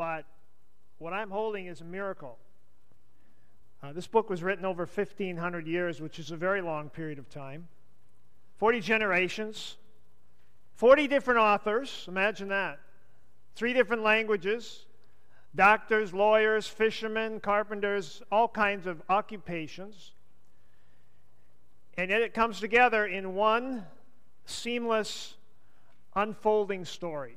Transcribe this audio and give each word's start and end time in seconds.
but 0.00 0.24
what 0.96 1.12
I'm 1.12 1.28
holding 1.28 1.66
is 1.66 1.82
a 1.82 1.84
miracle. 1.84 2.38
Uh, 3.82 3.92
this 3.92 4.06
book 4.06 4.30
was 4.30 4.42
written 4.42 4.64
over 4.64 4.86
1,500 4.86 5.66
years, 5.66 6.00
which 6.00 6.18
is 6.18 6.30
a 6.30 6.38
very 6.38 6.62
long 6.62 6.88
period 6.88 7.18
of 7.18 7.28
time. 7.28 7.68
40 8.56 8.80
generations, 8.80 9.76
40 10.76 11.06
different 11.06 11.38
authors. 11.38 12.06
Imagine 12.08 12.48
that. 12.48 12.78
Three 13.54 13.74
different 13.74 14.02
languages 14.02 14.86
doctors, 15.54 16.14
lawyers, 16.14 16.66
fishermen, 16.66 17.38
carpenters, 17.38 18.22
all 18.32 18.48
kinds 18.48 18.86
of 18.86 19.02
occupations. 19.10 20.12
And 21.98 22.08
yet 22.08 22.22
it 22.22 22.32
comes 22.32 22.58
together 22.58 23.04
in 23.04 23.34
one 23.34 23.84
seamless, 24.46 25.34
unfolding 26.16 26.86
story. 26.86 27.36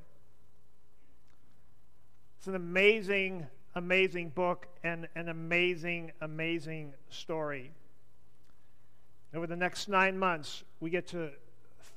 It's 2.43 2.49
an 2.49 2.55
amazing, 2.55 3.47
amazing 3.73 4.27
book 4.27 4.67
and 4.83 5.07
an 5.15 5.29
amazing, 5.29 6.11
amazing 6.19 6.93
story. 7.07 7.71
Over 9.33 9.47
the 9.47 9.55
next 9.55 9.87
nine 9.87 10.19
months, 10.19 10.65
we 10.81 10.89
get 10.89 11.07
to 11.07 11.29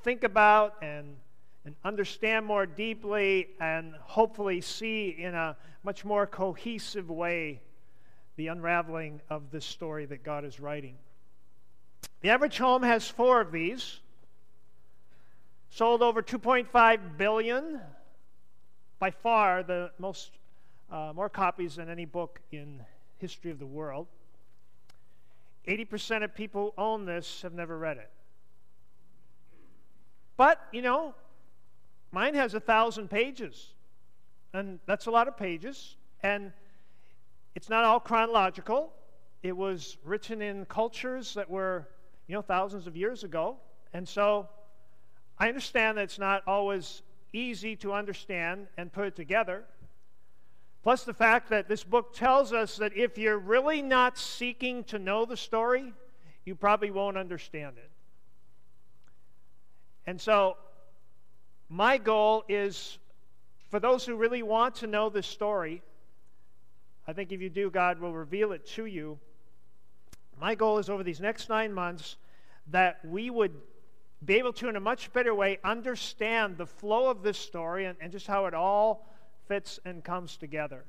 think 0.04 0.22
about 0.22 0.74
and, 0.82 1.16
and 1.64 1.74
understand 1.84 2.46
more 2.46 2.64
deeply 2.64 3.48
and 3.58 3.96
hopefully 3.96 4.60
see 4.60 5.08
in 5.18 5.34
a 5.34 5.56
much 5.82 6.04
more 6.04 6.28
cohesive 6.28 7.10
way 7.10 7.60
the 8.36 8.46
unraveling 8.46 9.22
of 9.28 9.50
this 9.50 9.64
story 9.64 10.06
that 10.06 10.22
God 10.22 10.44
is 10.44 10.60
writing. 10.60 10.94
The 12.20 12.30
average 12.30 12.58
home 12.58 12.84
has 12.84 13.08
four 13.08 13.40
of 13.40 13.50
these, 13.50 13.98
sold 15.70 16.02
over 16.02 16.22
2.5 16.22 17.16
billion, 17.16 17.80
by 18.98 19.10
far 19.10 19.62
the 19.62 19.90
most 19.98 20.30
uh, 20.90 21.12
more 21.14 21.28
copies 21.28 21.76
than 21.76 21.88
any 21.88 22.04
book 22.04 22.40
in 22.52 22.82
history 23.18 23.50
of 23.50 23.58
the 23.58 23.66
world. 23.66 24.06
80% 25.66 26.22
of 26.22 26.34
people 26.34 26.74
who 26.76 26.82
own 26.82 27.04
this 27.04 27.42
have 27.42 27.52
never 27.52 27.76
read 27.76 27.96
it. 27.96 28.10
But, 30.36 30.60
you 30.70 30.82
know, 30.82 31.14
mine 32.12 32.34
has 32.34 32.54
a 32.54 32.60
thousand 32.60 33.08
pages, 33.10 33.72
and 34.52 34.78
that's 34.86 35.06
a 35.06 35.10
lot 35.10 35.28
of 35.28 35.36
pages, 35.36 35.96
and 36.22 36.52
it's 37.54 37.68
not 37.68 37.84
all 37.84 37.98
chronological. 37.98 38.92
It 39.42 39.56
was 39.56 39.96
written 40.04 40.42
in 40.42 40.66
cultures 40.66 41.34
that 41.34 41.48
were, 41.50 41.88
you 42.28 42.34
know, 42.34 42.42
thousands 42.42 42.86
of 42.86 42.96
years 42.96 43.24
ago, 43.24 43.56
and 43.92 44.06
so 44.06 44.48
I 45.38 45.48
understand 45.48 45.98
that 45.98 46.02
it's 46.02 46.18
not 46.18 46.42
always 46.46 47.02
easy 47.32 47.76
to 47.76 47.92
understand 47.92 48.68
and 48.76 48.92
put 48.92 49.06
it 49.06 49.16
together. 49.16 49.64
Plus, 50.82 51.04
the 51.04 51.14
fact 51.14 51.50
that 51.50 51.68
this 51.68 51.82
book 51.82 52.14
tells 52.14 52.52
us 52.52 52.76
that 52.76 52.96
if 52.96 53.18
you're 53.18 53.38
really 53.38 53.82
not 53.82 54.16
seeking 54.16 54.84
to 54.84 54.98
know 54.98 55.24
the 55.24 55.36
story, 55.36 55.92
you 56.44 56.54
probably 56.54 56.90
won't 56.90 57.16
understand 57.16 57.76
it. 57.76 57.90
And 60.06 60.20
so, 60.20 60.56
my 61.68 61.98
goal 61.98 62.44
is 62.48 62.98
for 63.68 63.80
those 63.80 64.06
who 64.06 64.14
really 64.14 64.44
want 64.44 64.76
to 64.76 64.86
know 64.86 65.08
this 65.08 65.26
story, 65.26 65.82
I 67.08 67.12
think 67.12 67.32
if 67.32 67.40
you 67.40 67.50
do, 67.50 67.70
God 67.70 67.98
will 67.98 68.12
reveal 68.12 68.52
it 68.52 68.64
to 68.68 68.86
you. 68.86 69.18
My 70.40 70.54
goal 70.54 70.78
is 70.78 70.88
over 70.88 71.02
these 71.02 71.20
next 71.20 71.48
nine 71.48 71.72
months 71.72 72.16
that 72.68 72.98
we 73.04 73.30
would 73.30 73.52
be 74.24 74.34
able 74.34 74.52
to, 74.54 74.68
in 74.68 74.76
a 74.76 74.80
much 74.80 75.12
better 75.12 75.34
way, 75.34 75.58
understand 75.62 76.56
the 76.56 76.66
flow 76.66 77.10
of 77.10 77.22
this 77.22 77.38
story 77.38 77.84
and, 77.84 77.96
and 78.00 78.10
just 78.10 78.26
how 78.26 78.46
it 78.46 78.54
all 78.54 79.06
fits 79.46 79.78
and 79.84 80.02
comes 80.02 80.36
together. 80.36 80.84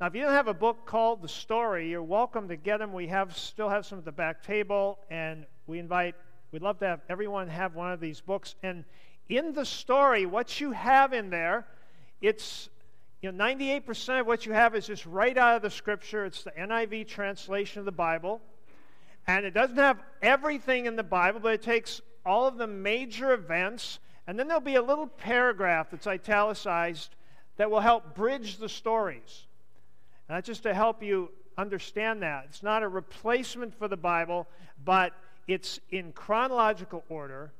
Now, 0.00 0.08
if 0.08 0.14
you 0.14 0.22
don't 0.22 0.32
have 0.32 0.48
a 0.48 0.54
book 0.54 0.84
called 0.84 1.22
The 1.22 1.28
Story, 1.28 1.88
you're 1.88 2.02
welcome 2.02 2.48
to 2.48 2.56
get 2.56 2.78
them. 2.78 2.92
We 2.92 3.06
have 3.06 3.36
still 3.36 3.68
have 3.68 3.86
some 3.86 3.98
at 3.98 4.04
the 4.04 4.12
back 4.12 4.42
table, 4.42 4.98
and 5.10 5.46
we 5.66 5.78
invite, 5.78 6.16
we'd 6.50 6.62
love 6.62 6.78
to 6.80 6.86
have 6.86 7.00
everyone 7.08 7.48
have 7.48 7.74
one 7.74 7.92
of 7.92 8.00
these 8.00 8.20
books. 8.20 8.56
And 8.62 8.84
in 9.28 9.52
the 9.52 9.64
story, 9.64 10.26
what 10.26 10.60
you 10.60 10.72
have 10.72 11.12
in 11.12 11.30
there, 11.30 11.66
it's 12.20 12.68
you 13.22 13.30
know, 13.30 13.44
98% 13.44 14.20
of 14.20 14.26
what 14.26 14.44
you 14.44 14.52
have 14.52 14.74
is 14.74 14.88
just 14.88 15.06
right 15.06 15.38
out 15.38 15.56
of 15.56 15.62
the 15.62 15.70
scripture. 15.70 16.24
It's 16.24 16.42
the 16.42 16.50
NIV 16.50 17.06
translation 17.06 17.78
of 17.78 17.84
the 17.84 17.92
Bible. 17.92 18.40
And 19.28 19.46
it 19.46 19.54
doesn't 19.54 19.76
have 19.76 20.02
everything 20.20 20.86
in 20.86 20.96
the 20.96 21.04
Bible, 21.04 21.38
but 21.38 21.54
it 21.54 21.62
takes 21.62 22.00
all 22.24 22.46
of 22.46 22.56
the 22.56 22.66
major 22.66 23.32
events, 23.32 23.98
and 24.26 24.38
then 24.38 24.48
there'll 24.48 24.60
be 24.60 24.76
a 24.76 24.82
little 24.82 25.06
paragraph 25.06 25.88
that's 25.90 26.06
italicized 26.06 27.14
that 27.56 27.70
will 27.70 27.80
help 27.80 28.14
bridge 28.14 28.56
the 28.56 28.68
stories. 28.68 29.46
And 30.28 30.36
that's 30.36 30.46
just 30.46 30.62
to 30.62 30.74
help 30.74 31.02
you 31.02 31.30
understand 31.58 32.22
that. 32.22 32.46
It's 32.48 32.62
not 32.62 32.82
a 32.82 32.88
replacement 32.88 33.74
for 33.74 33.88
the 33.88 33.96
Bible, 33.96 34.46
but 34.84 35.12
it's 35.48 35.80
in 35.90 36.12
chronological 36.12 37.04
order, 37.08 37.52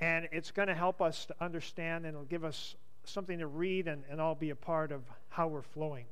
and 0.00 0.28
it's 0.32 0.50
going 0.50 0.68
to 0.68 0.74
help 0.74 1.00
us 1.00 1.26
to 1.26 1.34
understand, 1.40 2.06
and 2.06 2.14
it'll 2.14 2.24
give 2.24 2.44
us 2.44 2.74
something 3.04 3.38
to 3.38 3.46
read 3.46 3.88
and, 3.88 4.02
and 4.10 4.20
all 4.20 4.34
be 4.34 4.50
a 4.50 4.56
part 4.56 4.92
of 4.92 5.02
how 5.28 5.48
we're 5.48 5.62
flowing. 5.62 6.04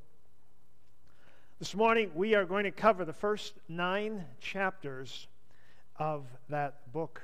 This 1.59 1.73
morning, 1.73 2.11
we 2.13 2.35
are 2.35 2.45
going 2.45 2.65
to 2.65 2.71
cover 2.71 3.03
the 3.03 3.13
first 3.13 3.53
nine 3.67 4.23
chapters 4.39 5.27
of 5.97 6.25
that 6.49 6.91
book 6.93 7.21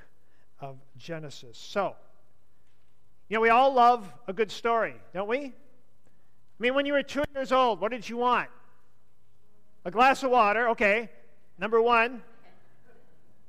of 0.64 0.78
Genesis. 0.98 1.58
So, 1.58 1.94
you 3.28 3.36
know, 3.36 3.42
we 3.42 3.50
all 3.50 3.74
love 3.74 4.10
a 4.30 4.34
good 4.34 4.50
story, 4.50 4.96
don't 5.14 5.28
we? 5.28 5.38
I 5.40 5.52
mean, 6.60 6.74
when 6.74 6.86
you 6.86 6.94
were 6.94 7.04
two 7.04 7.26
years 7.36 7.52
old, 7.52 7.82
what 7.82 7.92
did 7.92 8.08
you 8.08 8.16
want? 8.16 8.48
A 9.84 9.92
glass 9.92 10.24
of 10.24 10.32
water, 10.32 10.70
okay, 10.70 11.10
number 11.60 11.82
one. 11.82 12.22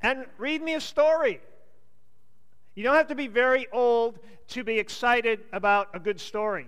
And 0.02 0.26
read 0.38 0.60
me 0.60 0.74
a 0.74 0.80
story. 0.80 1.40
You 2.74 2.82
don't 2.82 2.96
have 2.96 3.06
to 3.06 3.14
be 3.14 3.28
very 3.28 3.68
old 3.70 4.18
to 4.48 4.64
be 4.64 4.80
excited 4.80 5.38
about 5.52 5.90
a 5.94 6.00
good 6.00 6.18
story. 6.18 6.66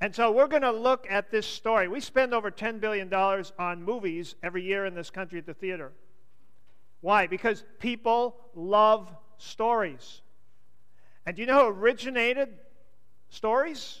And 0.00 0.12
so 0.12 0.32
we're 0.32 0.48
going 0.48 0.62
to 0.62 0.72
look 0.72 1.06
at 1.08 1.30
this 1.30 1.46
story. 1.46 1.86
We 1.86 2.00
spend 2.00 2.34
over 2.34 2.50
$10 2.50 2.80
billion 2.80 3.14
on 3.14 3.84
movies 3.84 4.34
every 4.42 4.64
year 4.64 4.84
in 4.84 4.96
this 4.96 5.10
country 5.10 5.38
at 5.38 5.46
the 5.46 5.54
theater. 5.54 5.92
Why? 7.00 7.26
Because 7.26 7.64
people 7.78 8.36
love 8.54 9.08
stories. 9.38 10.22
And 11.24 11.36
do 11.36 11.42
you 11.42 11.46
know 11.46 11.64
who 11.64 11.80
originated 11.80 12.48
stories? 13.28 14.00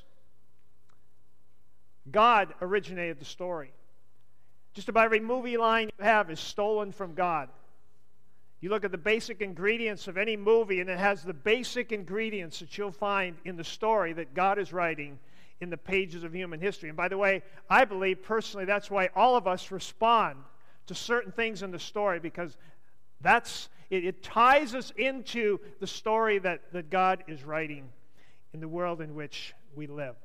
God 2.10 2.54
originated 2.60 3.18
the 3.18 3.24
story. 3.24 3.72
Just 4.74 4.88
about 4.88 5.06
every 5.06 5.20
movie 5.20 5.56
line 5.56 5.90
you 5.98 6.04
have 6.04 6.30
is 6.30 6.38
stolen 6.38 6.92
from 6.92 7.14
God. 7.14 7.48
You 8.60 8.70
look 8.70 8.84
at 8.84 8.90
the 8.90 8.98
basic 8.98 9.40
ingredients 9.40 10.08
of 10.08 10.16
any 10.16 10.36
movie, 10.36 10.80
and 10.80 10.88
it 10.88 10.98
has 10.98 11.22
the 11.22 11.34
basic 11.34 11.92
ingredients 11.92 12.60
that 12.60 12.76
you'll 12.76 12.90
find 12.90 13.36
in 13.44 13.56
the 13.56 13.64
story 13.64 14.12
that 14.14 14.34
God 14.34 14.58
is 14.58 14.72
writing 14.72 15.18
in 15.60 15.70
the 15.70 15.76
pages 15.76 16.24
of 16.24 16.34
human 16.34 16.60
history. 16.60 16.88
And 16.88 16.96
by 16.96 17.08
the 17.08 17.18
way, 17.18 17.42
I 17.68 17.84
believe 17.84 18.22
personally 18.22 18.66
that's 18.66 18.90
why 18.90 19.08
all 19.14 19.36
of 19.36 19.46
us 19.46 19.70
respond 19.70 20.38
to 20.86 20.94
certain 20.94 21.32
things 21.32 21.62
in 21.62 21.70
the 21.70 21.78
story 21.78 22.20
because 22.20 22.56
that's 23.20 23.68
it, 23.90 24.04
it 24.04 24.22
ties 24.22 24.74
us 24.74 24.92
into 24.96 25.60
the 25.80 25.86
story 25.86 26.38
that, 26.40 26.72
that 26.72 26.90
God 26.90 27.24
is 27.28 27.44
writing 27.44 27.88
in 28.52 28.60
the 28.60 28.68
world 28.68 29.00
in 29.00 29.14
which 29.14 29.54
we 29.74 29.86
live. 29.86 30.16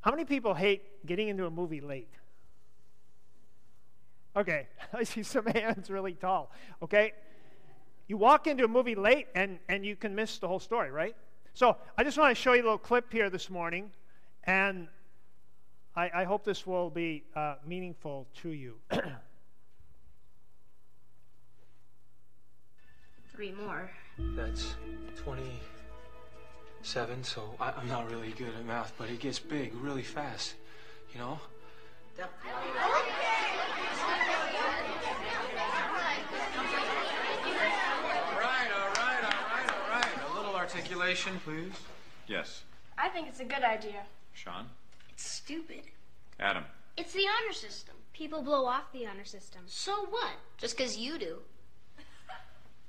How 0.00 0.10
many 0.10 0.24
people 0.24 0.54
hate 0.54 1.04
getting 1.06 1.28
into 1.28 1.46
a 1.46 1.50
movie 1.50 1.80
late? 1.80 2.10
Okay, 4.36 4.68
I 4.92 5.04
see 5.04 5.22
some 5.22 5.46
hands 5.54 5.90
really 5.90 6.12
tall. 6.12 6.52
Okay, 6.82 7.12
you 8.06 8.16
walk 8.16 8.46
into 8.46 8.64
a 8.64 8.68
movie 8.68 8.94
late 8.94 9.26
and, 9.34 9.58
and 9.68 9.84
you 9.84 9.96
can 9.96 10.14
miss 10.14 10.38
the 10.38 10.48
whole 10.48 10.60
story, 10.60 10.90
right? 10.90 11.16
So 11.54 11.76
I 11.96 12.04
just 12.04 12.18
want 12.18 12.36
to 12.36 12.40
show 12.40 12.52
you 12.52 12.62
a 12.62 12.64
little 12.64 12.78
clip 12.78 13.10
here 13.10 13.30
this 13.30 13.48
morning, 13.48 13.90
and 14.44 14.88
I, 15.96 16.10
I 16.14 16.24
hope 16.24 16.44
this 16.44 16.66
will 16.66 16.90
be 16.90 17.24
uh, 17.34 17.54
meaningful 17.66 18.28
to 18.42 18.50
you. 18.50 18.76
Three 23.36 23.52
more. 23.52 23.90
That's 24.34 24.74
27, 25.16 27.22
so 27.22 27.54
I, 27.60 27.78
am 27.78 27.86
not 27.86 28.10
really 28.10 28.30
good 28.30 28.48
at 28.48 28.64
math, 28.64 28.94
but 28.96 29.10
it 29.10 29.20
gets 29.20 29.38
big 29.38 29.74
really 29.74 30.02
fast, 30.02 30.54
you 31.12 31.20
know? 31.20 31.38
Yep. 32.16 32.32
articulation, 40.56 41.38
please. 41.44 41.72
Yes. 42.26 42.64
I 42.96 43.10
think 43.10 43.28
it's 43.28 43.40
a 43.40 43.44
good 43.44 43.62
idea. 43.62 44.02
Sean? 44.32 44.66
It's 45.10 45.30
stupid. 45.30 45.82
Adam? 46.40 46.64
It's 46.96 47.12
the 47.12 47.26
honor 47.26 47.52
system. 47.52 47.94
People 48.14 48.42
blow 48.42 48.64
off 48.64 48.90
the 48.92 49.06
honor 49.06 49.24
system. 49.24 49.62
So 49.66 50.06
what? 50.06 50.32
Just 50.56 50.76
because 50.76 50.96
you 50.96 51.18
do. 51.18 51.40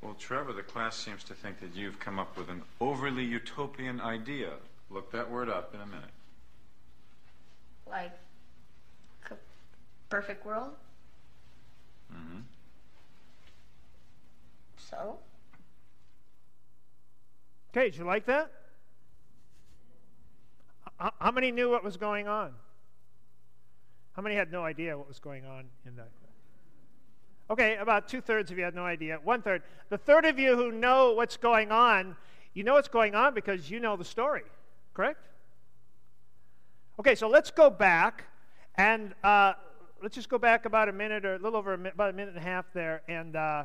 Well, 0.08 0.16
Trevor, 0.16 0.54
the 0.54 0.64
class 0.64 0.96
seems 0.96 1.22
to 1.26 1.34
think 1.34 1.60
that 1.60 1.76
you've 1.76 2.00
come 2.00 2.18
up 2.18 2.38
with 2.38 2.50
an 2.50 2.62
overly 2.80 3.26
utopian 3.26 4.00
idea. 4.00 4.52
Look 4.90 5.12
that 5.12 5.30
word 5.30 5.50
up 5.50 5.76
in 5.76 5.82
a 5.82 5.86
minute. 5.86 6.10
Like 7.86 8.14
a 9.30 9.34
perfect 10.08 10.46
world? 10.46 10.72
Mm-hmm. 12.14 12.40
So? 14.78 15.18
Okay, 17.72 17.90
did 17.90 17.98
you 17.98 18.06
like 18.06 18.28
that? 18.28 18.50
H- 21.04 21.12
How 21.20 21.32
many 21.32 21.52
knew 21.52 21.70
what 21.70 21.84
was 21.84 21.98
going 21.98 22.30
on? 22.30 22.54
How 24.14 24.22
many 24.22 24.36
had 24.36 24.54
no 24.54 24.64
idea 24.64 24.98
what 24.98 25.10
was 25.10 25.20
going 25.20 25.46
on 25.46 25.66
in 25.86 25.98
that? 25.98 26.08
Okay, 27.50 27.78
about 27.78 28.08
two 28.10 28.20
thirds 28.20 28.52
of 28.52 28.58
you 28.58 28.64
had 28.66 28.76
no 28.76 28.86
idea. 28.86 29.20
One 29.24 29.42
third. 29.42 29.64
The 29.90 29.98
third 29.98 30.26
of 30.26 30.38
you 30.38 30.56
who 30.58 30.72
know 30.72 31.14
what's 31.14 31.38
going 31.38 31.72
on, 31.72 32.18
you 32.54 32.64
know 32.64 32.74
what's 32.74 32.90
going 32.90 33.16
on 33.16 33.34
because 33.34 33.72
you 33.72 33.80
know 33.80 33.96
the 33.96 34.04
story, 34.04 34.44
correct? 34.94 35.28
Okay, 37.00 37.16
so 37.16 37.30
let's 37.30 37.52
go 37.52 37.70
back 37.70 38.26
and 38.76 39.14
uh, 39.24 39.54
let's 40.02 40.16
just 40.16 40.30
go 40.30 40.38
back 40.38 40.66
about 40.66 40.90
a 40.90 40.92
minute 40.92 41.26
or 41.26 41.36
a 41.36 41.40
little 41.40 41.58
over 41.58 41.74
a 41.74 41.78
mi- 41.78 41.90
about 41.90 42.10
a 42.10 42.14
minute 42.14 42.36
and 42.36 42.44
a 42.44 42.48
half 42.48 42.66
there, 42.74 43.02
and 43.08 43.36
uh, 43.36 43.64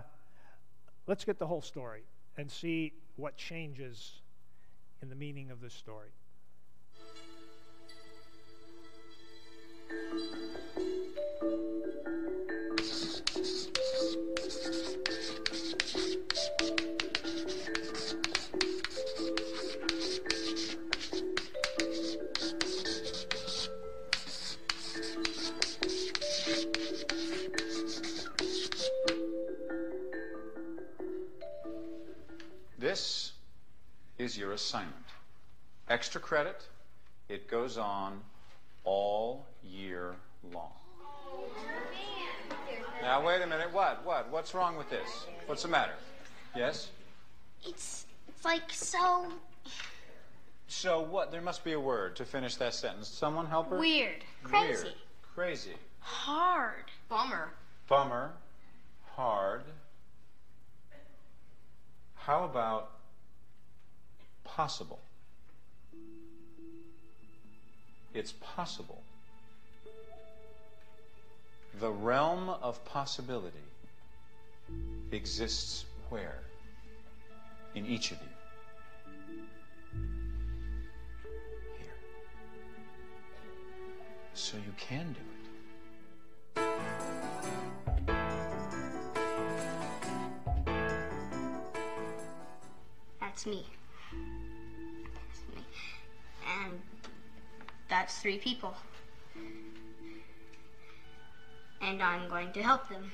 let's 1.09 1.25
get 1.25 1.39
the 1.39 1.47
whole 1.47 1.63
story 1.63 2.03
and 2.37 2.51
see 2.51 2.93
what 3.17 3.37
changes 3.37 4.21
in 5.03 5.09
the 5.09 5.17
meaning 5.17 5.51
of 5.51 5.61
this 5.61 5.75
story. 5.75 6.11
Is 34.33 34.39
your 34.39 34.53
assignment. 34.53 34.95
Extra 35.89 36.21
credit, 36.21 36.67
it 37.29 37.49
goes 37.49 37.77
on 37.77 38.21
all 38.85 39.45
year 39.63 40.15
long. 40.53 40.73
Now, 43.03 43.27
wait 43.27 43.43
a 43.43 43.47
minute. 43.47 43.73
What? 43.73 44.05
What? 44.05 44.31
What's 44.31 44.55
wrong 44.55 44.77
with 44.77 44.89
this? 44.89 45.27
What's 45.47 45.63
the 45.63 45.69
matter? 45.69 45.93
Yes? 46.57 46.89
It's 47.67 48.07
it's 48.29 48.45
like 48.45 48.71
so 48.71 49.27
So 50.69 51.03
what? 51.03 51.31
There 51.31 51.43
must 51.43 51.65
be 51.65 51.73
a 51.73 51.81
word 51.81 52.17
to 52.17 52.25
finish 52.25 52.57
that 52.57 52.75
sentence. 52.75 53.09
Someone 53.09 53.47
help 53.47 53.71
her? 53.71 53.79
weird. 53.79 54.25
Crazy. 54.45 54.85
Weird. 54.85 54.95
Crazy. 55.35 55.73
Hard. 56.01 56.85
Bummer. 57.09 57.51
Bummer. 57.89 58.31
Hard. 59.15 59.65
How 62.15 62.45
about 62.45 62.93
possible? 64.57 65.01
It's 68.13 68.33
possible. 68.33 69.03
The 71.81 71.91
realm 71.91 72.51
of 72.51 72.85
possibility 72.85 73.57
exists 75.11 75.87
where? 76.11 76.39
In 77.75 77.87
each 77.87 78.13
of 78.13 78.19
you. 78.19 78.29
Here. 81.79 81.97
So 84.35 84.59
you 84.59 84.75
can 84.77 85.15
do 85.15 85.21
it. 85.21 85.43
That's 93.19 93.47
me. 93.47 93.65
Three 98.23 98.39
people. 98.39 98.73
And 101.81 102.01
I'm 102.01 102.29
going 102.29 102.53
to 102.53 102.63
help 102.63 102.89
them. 102.89 103.11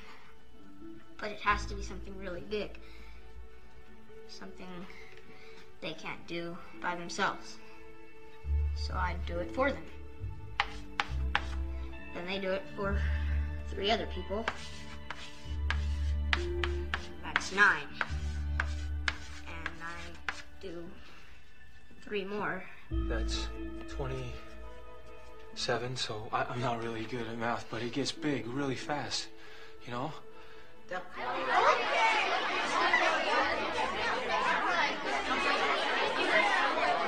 But 1.19 1.31
it 1.31 1.39
has 1.39 1.65
to 1.65 1.73
be 1.73 1.81
something 1.81 2.15
really 2.15 2.43
big. 2.47 2.77
Something 4.27 4.67
they 5.81 5.93
can't 5.93 6.25
do 6.27 6.55
by 6.79 6.95
themselves. 6.95 7.57
So 8.75 8.93
I 8.93 9.15
do 9.25 9.39
it 9.39 9.53
for 9.55 9.71
them. 9.71 9.83
Then 12.13 12.27
they 12.27 12.37
do 12.37 12.51
it 12.51 12.61
for 12.75 12.95
three 13.71 13.89
other 13.89 14.07
people. 14.13 14.45
That's 17.23 17.51
nine 17.53 17.87
and 19.47 19.73
I 19.81 20.31
do 20.61 20.83
three 22.03 22.25
more. 22.25 22.63
That's 22.91 23.47
27, 25.59 25.97
so 25.97 26.29
I, 26.31 26.45
I'm 26.45 26.61
not 26.61 26.81
really 26.81 27.03
good 27.03 27.27
at 27.27 27.37
math, 27.37 27.65
but 27.69 27.81
it 27.81 27.91
gets 27.91 28.13
big 28.13 28.47
really 28.47 28.75
fast, 28.75 29.27
you 29.85 29.91
know? 29.91 30.13
All 30.89 31.01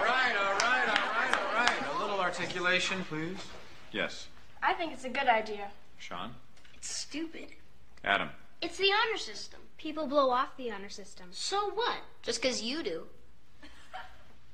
right, 0.03 0.36
all 0.36 0.53
right, 0.53 0.89
all 0.89 0.98
right, 1.15 1.38
all 1.39 1.53
right. 1.56 1.95
A 1.95 2.00
little 2.01 2.19
articulation, 2.19 3.06
please. 3.06 3.38
Yes. 3.94 4.27
I 4.62 4.74
think 4.74 4.92
it's 4.92 5.06
a 5.06 5.09
good 5.09 5.30
idea. 5.30 5.69
Sean? 5.97 6.31
It's 6.74 6.94
stupid. 6.94 7.47
Adam? 8.04 8.31
It's 8.62 8.77
the 8.77 8.92
honor 8.92 9.18
system. 9.18 9.62
People 9.77 10.07
blow 10.07 10.30
off 10.30 10.57
the 10.57 10.71
honor 10.71 10.89
system. 10.89 11.27
So 11.31 11.69
what? 11.69 12.00
Just 12.21 12.42
because 12.42 12.62
you 12.62 12.83
do. 12.83 13.04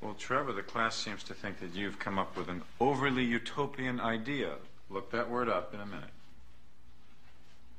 Well, 0.01 0.13
Trevor, 0.13 0.53
the 0.53 0.61
class 0.61 0.95
seems 0.95 1.23
to 1.23 1.33
think 1.33 1.59
that 1.59 1.73
you've 1.73 1.97
come 1.97 2.19
up 2.19 2.38
with 2.38 2.49
an 2.49 2.61
overly 2.79 3.23
utopian 3.23 3.99
idea. 3.99 4.53
Look 4.89 5.11
that 5.11 5.29
word 5.29 5.49
up 5.49 5.73
in 5.73 5.79
a 5.79 5.85
minute. 5.85 6.09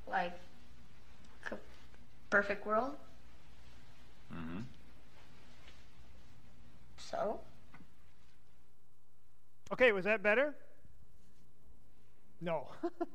Like 0.06 0.36
a 1.50 1.56
perfect 2.28 2.66
world. 2.66 2.96
Mm-hmm. 4.34 4.60
So? 6.98 7.38
Okay, 9.72 9.92
was 9.92 10.04
that 10.04 10.22
better? 10.22 10.54
No. 12.40 12.68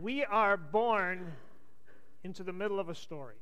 we 0.00 0.24
are 0.24 0.56
born 0.56 1.32
into 2.24 2.42
the 2.42 2.52
middle 2.52 2.78
of 2.78 2.88
a 2.88 2.94
story. 2.94 3.34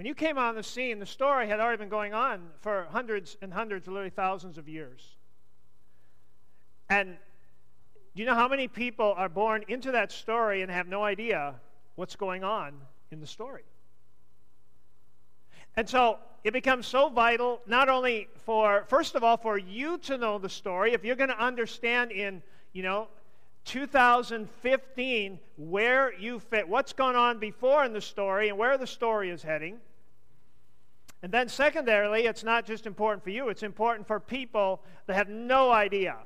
When 0.00 0.06
you 0.06 0.14
came 0.14 0.38
on 0.38 0.54
the 0.54 0.62
scene, 0.62 0.98
the 0.98 1.04
story 1.04 1.46
had 1.46 1.60
already 1.60 1.76
been 1.76 1.90
going 1.90 2.14
on 2.14 2.48
for 2.62 2.86
hundreds 2.90 3.36
and 3.42 3.52
hundreds, 3.52 3.86
literally 3.86 4.08
thousands 4.08 4.56
of 4.56 4.66
years. 4.66 5.06
And 6.88 7.18
do 8.14 8.22
you 8.22 8.24
know 8.24 8.34
how 8.34 8.48
many 8.48 8.66
people 8.66 9.12
are 9.18 9.28
born 9.28 9.62
into 9.68 9.92
that 9.92 10.10
story 10.10 10.62
and 10.62 10.70
have 10.70 10.88
no 10.88 11.04
idea 11.04 11.54
what's 11.96 12.16
going 12.16 12.44
on 12.44 12.80
in 13.10 13.20
the 13.20 13.26
story? 13.26 13.64
And 15.76 15.86
so 15.86 16.16
it 16.44 16.54
becomes 16.54 16.86
so 16.86 17.10
vital, 17.10 17.60
not 17.66 17.90
only 17.90 18.28
for, 18.46 18.86
first 18.88 19.16
of 19.16 19.22
all, 19.22 19.36
for 19.36 19.58
you 19.58 19.98
to 19.98 20.16
know 20.16 20.38
the 20.38 20.48
story. 20.48 20.94
If 20.94 21.04
you're 21.04 21.14
going 21.14 21.28
to 21.28 21.38
understand 21.38 22.10
in, 22.10 22.42
you 22.72 22.82
know, 22.82 23.08
2015 23.66 25.38
where 25.58 26.18
you 26.18 26.40
fit, 26.40 26.66
what's 26.66 26.94
gone 26.94 27.16
on 27.16 27.38
before 27.38 27.84
in 27.84 27.92
the 27.92 28.00
story 28.00 28.48
and 28.48 28.56
where 28.56 28.78
the 28.78 28.86
story 28.86 29.28
is 29.28 29.42
heading. 29.42 29.78
And 31.22 31.32
then, 31.32 31.48
secondarily, 31.48 32.24
it's 32.24 32.42
not 32.42 32.64
just 32.64 32.86
important 32.86 33.22
for 33.22 33.30
you, 33.30 33.48
it's 33.48 33.62
important 33.62 34.06
for 34.06 34.18
people 34.18 34.82
that 35.06 35.14
have 35.14 35.28
no 35.28 35.70
idea 35.70 36.16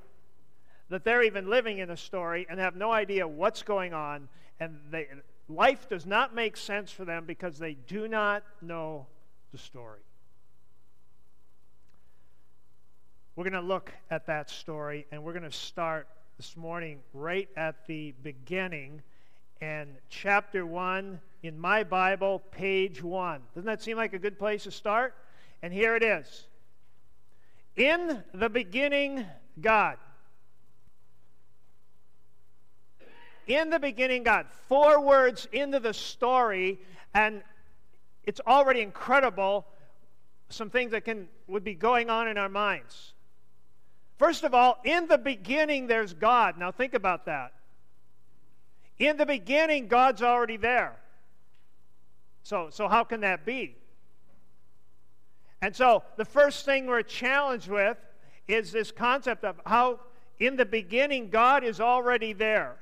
that 0.89 1.05
they're 1.05 1.23
even 1.23 1.51
living 1.51 1.79
in 1.79 1.91
a 1.91 1.97
story 1.97 2.47
and 2.49 2.61
have 2.61 2.77
no 2.77 2.93
idea 2.93 3.27
what's 3.27 3.63
going 3.63 3.93
on. 3.93 4.29
And 4.61 4.79
they, 4.91 5.09
life 5.49 5.89
does 5.89 6.07
not 6.07 6.35
make 6.35 6.57
sense 6.57 6.93
for 6.93 7.05
them 7.05 7.25
because 7.27 7.59
they 7.59 7.75
do 7.75 8.07
not 8.07 8.45
know 8.63 9.07
the 9.51 9.59
story. 9.59 10.01
We're 13.35 13.45
going 13.45 13.55
to 13.55 13.61
look 13.61 13.93
at 14.11 14.27
that 14.27 14.49
story, 14.49 15.07
and 15.11 15.25
we're 15.25 15.33
going 15.33 15.43
to 15.43 15.51
start 15.51 16.07
this 16.37 16.57
morning 16.57 17.01
right 17.13 17.49
at 17.57 17.87
the 17.89 18.15
beginning 18.23 19.03
and 19.61 19.97
chapter 20.09 20.67
1 20.67 21.21
in 21.43 21.59
my 21.59 21.85
Bible, 21.85 22.43
page 22.51 23.03
1. 23.03 23.41
Doesn't 23.55 23.67
that 23.67 23.83
seem 23.83 23.97
like 23.97 24.15
a 24.15 24.19
good 24.19 24.39
place 24.39 24.65
to 24.65 24.71
start? 24.71 25.15
And 25.63 25.73
here 25.73 25.97
it 25.97 26.03
is 26.03 26.47
In 27.77 28.23
the 28.33 28.49
beginning, 28.49 29.25
God. 29.61 29.97
In 33.47 33.71
the 33.71 33.79
beginning, 33.79 34.23
God. 34.23 34.47
Four 34.69 35.01
words 35.01 35.47
into 35.53 35.81
the 35.81 35.93
story, 35.93 36.79
and 37.13 37.43
it's 38.25 38.41
already 38.47 38.81
incredible 38.81 39.67
some 40.49 40.71
things 40.71 40.93
that 40.93 41.05
can 41.05 41.29
would 41.47 41.65
be 41.65 41.75
going 41.75 42.11
on 42.11 42.29
in 42.29 42.39
our 42.39 42.49
minds. 42.49 43.13
First 44.19 44.45
of 44.45 44.55
all, 44.55 44.79
in 44.85 45.09
the 45.09 45.19
beginning 45.19 45.87
there's 45.87 46.15
God. 46.15 46.57
Now 46.59 46.71
think 46.71 46.95
about 46.95 47.27
that. 47.27 47.53
In 48.99 49.17
the 49.17 49.27
beginning, 49.27 49.89
God's 49.89 50.23
already 50.23 50.57
there. 50.57 50.97
So, 52.43 52.69
so 52.71 52.89
how 52.89 53.05
can 53.05 53.21
that 53.21 53.45
be? 53.45 53.77
And 55.63 55.75
so 55.75 56.03
the 56.17 56.25
first 56.25 56.65
thing 56.65 56.87
we're 56.87 57.03
challenged 57.03 57.69
with 57.69 57.97
is 58.47 58.71
this 58.71 58.93
concept 58.93 59.45
of 59.45 59.61
how 59.65 60.01
in 60.39 60.57
the 60.57 60.67
beginning 60.67 61.31
God 61.31 61.65
is 61.65 61.81
already 61.81 62.33
there. 62.33 62.77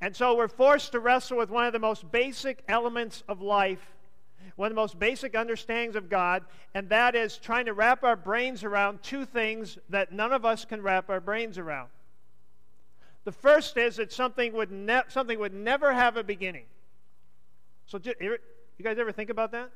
And 0.00 0.16
so 0.16 0.34
we're 0.34 0.48
forced 0.48 0.92
to 0.92 1.00
wrestle 1.00 1.36
with 1.36 1.50
one 1.50 1.66
of 1.66 1.74
the 1.74 1.78
most 1.78 2.10
basic 2.10 2.64
elements 2.68 3.22
of 3.28 3.42
life, 3.42 3.92
one 4.56 4.66
of 4.66 4.74
the 4.74 4.80
most 4.80 4.98
basic 4.98 5.36
understandings 5.36 5.94
of 5.94 6.08
God, 6.08 6.42
and 6.74 6.88
that 6.88 7.14
is 7.14 7.36
trying 7.36 7.66
to 7.66 7.74
wrap 7.74 8.02
our 8.02 8.16
brains 8.16 8.64
around 8.64 9.02
two 9.02 9.26
things 9.26 9.76
that 9.90 10.10
none 10.10 10.32
of 10.32 10.46
us 10.46 10.64
can 10.64 10.80
wrap 10.80 11.10
our 11.10 11.20
brains 11.20 11.58
around. 11.58 11.90
The 13.24 13.32
first 13.32 13.76
is 13.76 13.96
that 13.96 14.12
something 14.12 14.52
would, 14.54 14.70
ne- 14.70 15.02
something 15.08 15.38
would 15.38 15.54
never 15.54 15.92
have 15.92 16.16
a 16.16 16.24
beginning. 16.24 16.64
So, 17.86 18.00
you 18.04 18.38
guys 18.82 18.98
ever 18.98 19.12
think 19.12 19.30
about 19.30 19.52
that? 19.52 19.70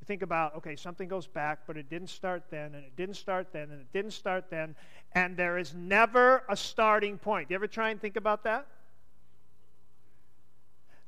You 0.00 0.04
think 0.06 0.22
about, 0.22 0.56
okay, 0.56 0.76
something 0.76 1.08
goes 1.08 1.26
back, 1.26 1.60
but 1.66 1.76
it 1.76 1.88
didn't 1.88 2.10
start 2.10 2.44
then, 2.50 2.74
and 2.74 2.84
it 2.84 2.94
didn't 2.96 3.14
start 3.14 3.48
then, 3.52 3.70
and 3.70 3.80
it 3.80 3.92
didn't 3.92 4.12
start 4.12 4.50
then, 4.50 4.74
and 5.12 5.36
there 5.36 5.56
is 5.56 5.74
never 5.74 6.42
a 6.48 6.56
starting 6.56 7.16
point. 7.16 7.48
Do 7.48 7.52
you 7.52 7.56
ever 7.56 7.66
try 7.66 7.90
and 7.90 8.00
think 8.00 8.16
about 8.16 8.44
that? 8.44 8.66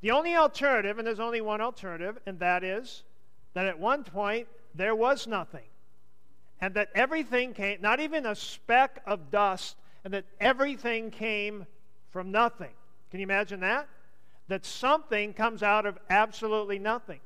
The 0.00 0.12
only 0.12 0.36
alternative, 0.36 0.98
and 0.98 1.06
there's 1.06 1.20
only 1.20 1.40
one 1.40 1.60
alternative, 1.60 2.18
and 2.24 2.38
that 2.38 2.62
is 2.64 3.02
that 3.54 3.66
at 3.66 3.78
one 3.78 4.04
point 4.04 4.46
there 4.74 4.94
was 4.94 5.26
nothing. 5.26 5.66
And 6.60 6.74
that 6.74 6.90
everything 6.94 7.54
came, 7.54 7.80
not 7.80 8.00
even 8.00 8.24
a 8.24 8.34
speck 8.34 9.02
of 9.06 9.30
dust, 9.30 9.76
and 10.08 10.14
that 10.14 10.24
everything 10.40 11.10
came 11.10 11.66
from 12.08 12.30
nothing. 12.30 12.70
Can 13.10 13.20
you 13.20 13.24
imagine 13.24 13.60
that? 13.60 13.86
That 14.48 14.64
something 14.64 15.34
comes 15.34 15.62
out 15.62 15.84
of 15.84 15.98
absolutely 16.08 16.78
nothing. 16.78 17.20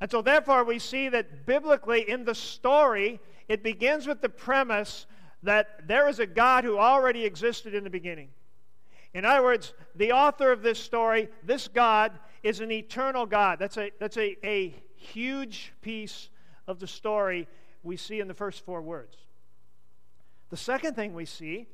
And 0.00 0.08
so, 0.08 0.22
therefore, 0.22 0.62
we 0.62 0.78
see 0.78 1.08
that 1.08 1.44
biblically 1.44 2.08
in 2.08 2.24
the 2.24 2.36
story, 2.36 3.18
it 3.48 3.64
begins 3.64 4.06
with 4.06 4.20
the 4.20 4.28
premise 4.28 5.06
that 5.42 5.88
there 5.88 6.08
is 6.08 6.20
a 6.20 6.26
God 6.26 6.62
who 6.62 6.78
already 6.78 7.24
existed 7.24 7.74
in 7.74 7.82
the 7.82 7.90
beginning. 7.90 8.28
In 9.12 9.24
other 9.24 9.42
words, 9.42 9.74
the 9.96 10.12
author 10.12 10.52
of 10.52 10.62
this 10.62 10.78
story, 10.78 11.28
this 11.42 11.66
God, 11.66 12.12
is 12.44 12.60
an 12.60 12.70
eternal 12.70 13.26
God. 13.26 13.58
That's 13.58 13.76
a, 13.76 13.90
that's 13.98 14.18
a, 14.18 14.36
a 14.46 14.72
huge 14.94 15.72
piece 15.82 16.28
of 16.68 16.78
the 16.78 16.86
story 16.86 17.48
we 17.82 17.96
see 17.96 18.20
in 18.20 18.28
the 18.28 18.34
first 18.34 18.64
four 18.64 18.82
words. 18.82 19.25
The 20.50 20.56
second 20.56 20.94
thing 20.94 21.12
we 21.12 21.24
see 21.24 21.66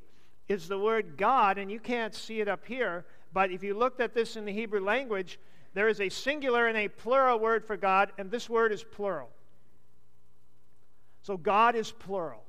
is 0.47 0.67
the 0.67 0.79
word 0.79 1.17
God, 1.17 1.57
and 1.57 1.71
you 1.71 1.79
can't 1.79 2.13
see 2.13 2.41
it 2.41 2.47
up 2.47 2.65
here, 2.65 3.05
but 3.31 3.51
if 3.51 3.63
you 3.63 3.73
looked 3.73 4.01
at 4.01 4.13
this 4.13 4.35
in 4.35 4.45
the 4.45 4.51
Hebrew 4.51 4.83
language, 4.83 5.39
there 5.73 5.87
is 5.87 6.01
a 6.01 6.09
singular 6.09 6.67
and 6.67 6.77
a 6.77 6.87
plural 6.87 7.39
word 7.39 7.65
for 7.65 7.77
God, 7.77 8.11
and 8.17 8.29
this 8.29 8.49
word 8.49 8.71
is 8.71 8.83
plural. 8.83 9.29
So 11.21 11.37
God 11.37 11.75
is 11.75 11.91
plural. 11.91 12.43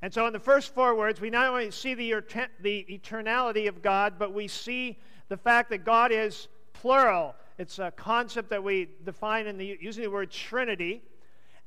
And 0.00 0.14
so, 0.14 0.26
in 0.26 0.32
the 0.32 0.38
first 0.38 0.74
four 0.74 0.94
words, 0.94 1.20
we 1.20 1.28
not 1.28 1.48
only 1.48 1.72
see 1.72 1.94
the, 1.94 2.14
the 2.60 2.86
eternality 2.88 3.68
of 3.68 3.82
God, 3.82 4.14
but 4.16 4.32
we 4.32 4.46
see 4.46 4.96
the 5.28 5.36
fact 5.36 5.70
that 5.70 5.84
God 5.84 6.12
is 6.12 6.46
plural. 6.72 7.34
It's 7.58 7.80
a 7.80 7.90
concept 7.90 8.50
that 8.50 8.62
we 8.62 8.88
define 9.04 9.48
in 9.48 9.58
the, 9.58 9.76
using 9.80 10.04
the 10.04 10.10
word 10.10 10.30
Trinity. 10.30 11.02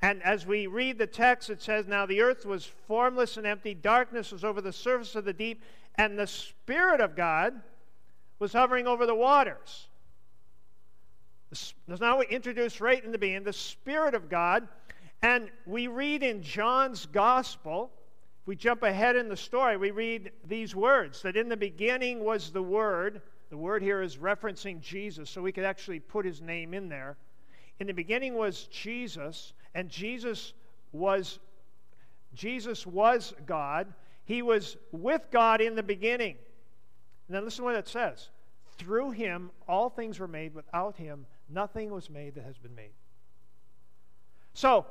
And 0.01 0.23
as 0.23 0.45
we 0.45 0.67
read 0.67 0.97
the 0.97 1.07
text, 1.07 1.49
it 1.49 1.61
says, 1.61 1.87
Now 1.87 2.05
the 2.05 2.21
earth 2.21 2.45
was 2.45 2.65
formless 2.87 3.37
and 3.37 3.45
empty, 3.45 3.73
darkness 3.73 4.31
was 4.31 4.43
over 4.43 4.61
the 4.61 4.73
surface 4.73 5.15
of 5.15 5.25
the 5.25 5.33
deep, 5.33 5.63
and 5.95 6.17
the 6.17 6.27
Spirit 6.27 7.01
of 7.01 7.15
God 7.15 7.61
was 8.39 8.53
hovering 8.53 8.87
over 8.87 9.05
the 9.05 9.15
waters. 9.15 9.87
That's 11.87 12.01
now 12.01 12.19
we 12.19 12.25
introduce 12.27 12.81
right 12.81 13.03
in 13.03 13.11
the 13.11 13.17
beginning 13.17 13.43
the 13.43 13.53
Spirit 13.53 14.15
of 14.15 14.29
God. 14.29 14.67
And 15.21 15.51
we 15.67 15.87
read 15.87 16.23
in 16.23 16.41
John's 16.41 17.05
Gospel 17.05 17.91
if 18.41 18.47
we 18.47 18.55
jump 18.55 18.81
ahead 18.81 19.15
in 19.15 19.29
the 19.29 19.37
story, 19.37 19.77
we 19.77 19.91
read 19.91 20.31
these 20.47 20.75
words 20.75 21.21
that 21.21 21.37
in 21.37 21.47
the 21.47 21.57
beginning 21.57 22.23
was 22.23 22.51
the 22.51 22.63
Word. 22.63 23.21
The 23.51 23.57
word 23.57 23.83
here 23.83 24.01
is 24.01 24.17
referencing 24.17 24.79
Jesus, 24.79 25.29
so 25.29 25.41
we 25.41 25.51
could 25.51 25.65
actually 25.65 25.99
put 25.99 26.25
his 26.25 26.41
name 26.41 26.73
in 26.73 26.89
there. 26.89 27.17
In 27.81 27.87
the 27.87 27.93
beginning 27.93 28.35
was 28.35 28.67
Jesus, 28.67 29.53
and 29.73 29.89
Jesus 29.89 30.53
was 30.91 31.39
Jesus 32.35 32.85
was 32.85 33.33
God. 33.47 33.91
He 34.23 34.43
was 34.43 34.77
with 34.91 35.25
God 35.31 35.61
in 35.61 35.73
the 35.73 35.81
beginning. 35.81 36.35
Then 37.27 37.43
listen 37.43 37.63
to 37.63 37.71
what 37.71 37.75
it 37.75 37.87
says. 37.87 38.29
Through 38.77 39.11
him 39.11 39.49
all 39.67 39.89
things 39.89 40.19
were 40.19 40.27
made. 40.27 40.53
Without 40.53 40.95
him 40.95 41.25
nothing 41.49 41.89
was 41.89 42.07
made 42.07 42.35
that 42.35 42.43
has 42.43 42.59
been 42.59 42.75
made. 42.75 42.93
So 44.53 44.85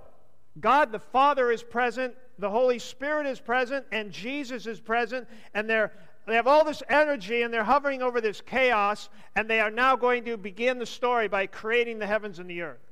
God 0.59 0.91
the 0.91 0.99
Father 0.99 1.53
is 1.53 1.63
present, 1.63 2.13
the 2.41 2.51
Holy 2.51 2.81
Spirit 2.81 3.25
is 3.25 3.39
present, 3.39 3.87
and 3.93 4.11
Jesus 4.11 4.67
is 4.67 4.81
present, 4.81 5.29
and 5.55 5.71
they're 5.71 5.93
they 6.27 6.35
have 6.35 6.47
all 6.47 6.65
this 6.65 6.83
energy 6.89 7.43
and 7.43 7.53
they're 7.53 7.65
hovering 7.65 8.03
over 8.03 8.21
this 8.21 8.41
chaos, 8.41 9.09
and 9.35 9.49
they 9.49 9.61
are 9.61 9.71
now 9.71 9.97
going 9.97 10.25
to 10.25 10.37
begin 10.37 10.79
the 10.79 10.87
story 10.87 11.29
by 11.29 11.47
creating 11.47 11.99
the 11.99 12.07
heavens 12.07 12.39
and 12.39 12.49
the 12.49 12.63
earth. 12.63 12.91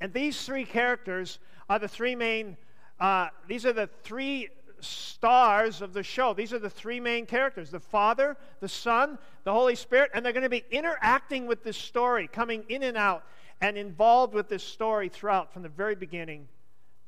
And 0.00 0.12
these 0.12 0.44
three 0.44 0.64
characters 0.64 1.38
are 1.68 1.78
the 1.78 1.88
three 1.88 2.14
main, 2.14 2.56
uh, 3.00 3.28
these 3.46 3.66
are 3.66 3.72
the 3.72 3.88
three 4.02 4.48
stars 4.80 5.82
of 5.82 5.92
the 5.92 6.02
show. 6.02 6.34
These 6.34 6.52
are 6.52 6.58
the 6.58 6.70
three 6.70 7.00
main 7.00 7.26
characters 7.26 7.70
the 7.70 7.80
Father, 7.80 8.36
the 8.60 8.68
Son, 8.68 9.18
the 9.44 9.52
Holy 9.52 9.74
Spirit, 9.74 10.10
and 10.14 10.24
they're 10.24 10.32
going 10.32 10.42
to 10.42 10.48
be 10.48 10.64
interacting 10.70 11.46
with 11.46 11.64
this 11.64 11.76
story, 11.76 12.28
coming 12.28 12.64
in 12.68 12.82
and 12.82 12.96
out 12.96 13.24
and 13.60 13.76
involved 13.76 14.34
with 14.34 14.48
this 14.48 14.62
story 14.62 15.08
throughout 15.08 15.52
from 15.52 15.62
the 15.62 15.68
very 15.68 15.94
beginning 15.94 16.46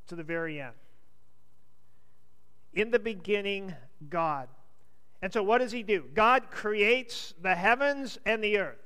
to 0.08 0.16
the 0.16 0.24
very 0.24 0.60
end. 0.60 0.74
In 2.74 2.90
the 2.90 2.98
beginning, 2.98 3.74
God. 4.08 4.48
And 5.22 5.32
so, 5.32 5.42
what 5.42 5.58
does 5.58 5.72
he 5.72 5.82
do? 5.82 6.04
God 6.14 6.50
creates 6.50 7.34
the 7.40 7.54
heavens 7.54 8.18
and 8.24 8.42
the 8.42 8.58
earth. 8.58 8.78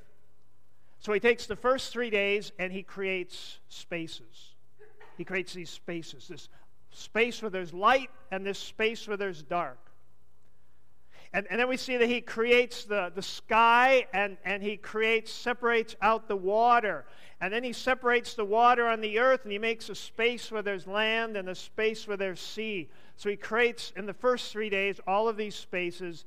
So, 0.98 1.12
he 1.12 1.20
takes 1.20 1.46
the 1.46 1.56
first 1.56 1.92
three 1.92 2.10
days 2.10 2.52
and 2.58 2.72
he 2.72 2.82
creates 2.82 3.58
spaces. 3.68 4.54
He 5.16 5.24
creates 5.24 5.52
these 5.52 5.70
spaces 5.70 6.26
this 6.28 6.48
space 6.90 7.42
where 7.42 7.50
there's 7.50 7.72
light 7.72 8.10
and 8.30 8.46
this 8.46 8.58
space 8.58 9.06
where 9.06 9.16
there's 9.16 9.42
dark. 9.42 9.78
And, 11.32 11.48
and 11.50 11.58
then 11.58 11.68
we 11.68 11.76
see 11.76 11.96
that 11.96 12.08
he 12.08 12.20
creates 12.20 12.84
the, 12.84 13.10
the 13.12 13.22
sky 13.22 14.06
and, 14.12 14.36
and 14.44 14.62
he 14.62 14.76
creates, 14.76 15.32
separates 15.32 15.96
out 16.00 16.28
the 16.28 16.36
water. 16.36 17.04
And 17.40 17.52
then 17.52 17.64
he 17.64 17.72
separates 17.72 18.34
the 18.34 18.44
water 18.44 18.86
on 18.86 19.00
the 19.00 19.18
earth 19.18 19.40
and 19.42 19.50
he 19.50 19.58
makes 19.58 19.88
a 19.88 19.96
space 19.96 20.52
where 20.52 20.62
there's 20.62 20.86
land 20.86 21.36
and 21.36 21.48
a 21.48 21.54
space 21.56 22.06
where 22.06 22.16
there's 22.16 22.40
sea. 22.40 22.88
So 23.16 23.30
he 23.30 23.36
creates 23.36 23.92
in 23.96 24.06
the 24.06 24.12
first 24.12 24.52
three 24.52 24.70
days 24.70 25.00
all 25.06 25.28
of 25.28 25.36
these 25.36 25.54
spaces. 25.54 26.24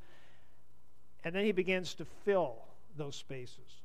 And 1.24 1.36
then 1.36 1.44
he 1.44 1.52
begins 1.52 1.94
to 1.96 2.06
fill 2.26 2.56
those 2.96 3.16
spaces. 3.16 3.82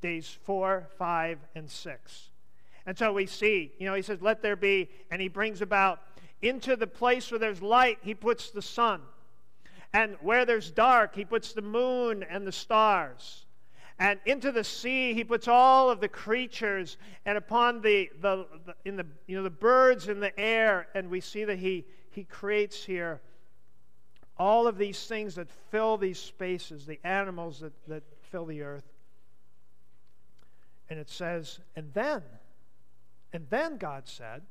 Days 0.00 0.38
four, 0.44 0.88
five, 0.98 1.38
and 1.54 1.68
six. 1.70 2.30
And 2.86 2.96
so 2.96 3.12
we 3.12 3.26
see, 3.26 3.72
you 3.78 3.86
know, 3.86 3.94
he 3.94 4.02
says, 4.02 4.20
let 4.20 4.42
there 4.42 4.56
be. 4.56 4.90
And 5.10 5.20
he 5.20 5.28
brings 5.28 5.62
about 5.62 6.00
into 6.42 6.76
the 6.76 6.86
place 6.86 7.30
where 7.30 7.38
there's 7.38 7.62
light, 7.62 7.98
he 8.02 8.14
puts 8.14 8.50
the 8.50 8.62
sun. 8.62 9.00
And 9.92 10.16
where 10.20 10.44
there's 10.44 10.70
dark, 10.70 11.14
he 11.14 11.24
puts 11.24 11.52
the 11.52 11.62
moon 11.62 12.24
and 12.28 12.46
the 12.46 12.52
stars. 12.52 13.46
And 13.98 14.18
into 14.26 14.50
the 14.50 14.64
sea, 14.64 15.14
he 15.14 15.22
puts 15.22 15.46
all 15.46 15.88
of 15.88 16.00
the 16.00 16.08
creatures, 16.08 16.96
and 17.24 17.38
upon 17.38 17.80
the, 17.80 18.10
the, 18.20 18.46
the, 18.66 18.74
in 18.84 18.96
the, 18.96 19.06
you 19.28 19.36
know, 19.36 19.44
the 19.44 19.50
birds 19.50 20.08
in 20.08 20.18
the 20.18 20.38
air. 20.38 20.88
And 20.94 21.08
we 21.10 21.20
see 21.20 21.44
that 21.44 21.58
he, 21.58 21.86
he 22.14 22.24
creates 22.24 22.84
here 22.84 23.20
all 24.36 24.66
of 24.66 24.78
these 24.78 25.06
things 25.06 25.34
that 25.34 25.48
fill 25.70 25.96
these 25.96 26.18
spaces, 26.18 26.86
the 26.86 27.00
animals 27.04 27.60
that, 27.60 27.72
that 27.88 28.02
fill 28.30 28.46
the 28.46 28.62
earth. 28.62 28.84
And 30.88 30.98
it 30.98 31.08
says, 31.08 31.60
and 31.76 31.92
then, 31.92 32.22
and 33.32 33.46
then 33.50 33.78
God 33.78 34.04
said, 34.06 34.42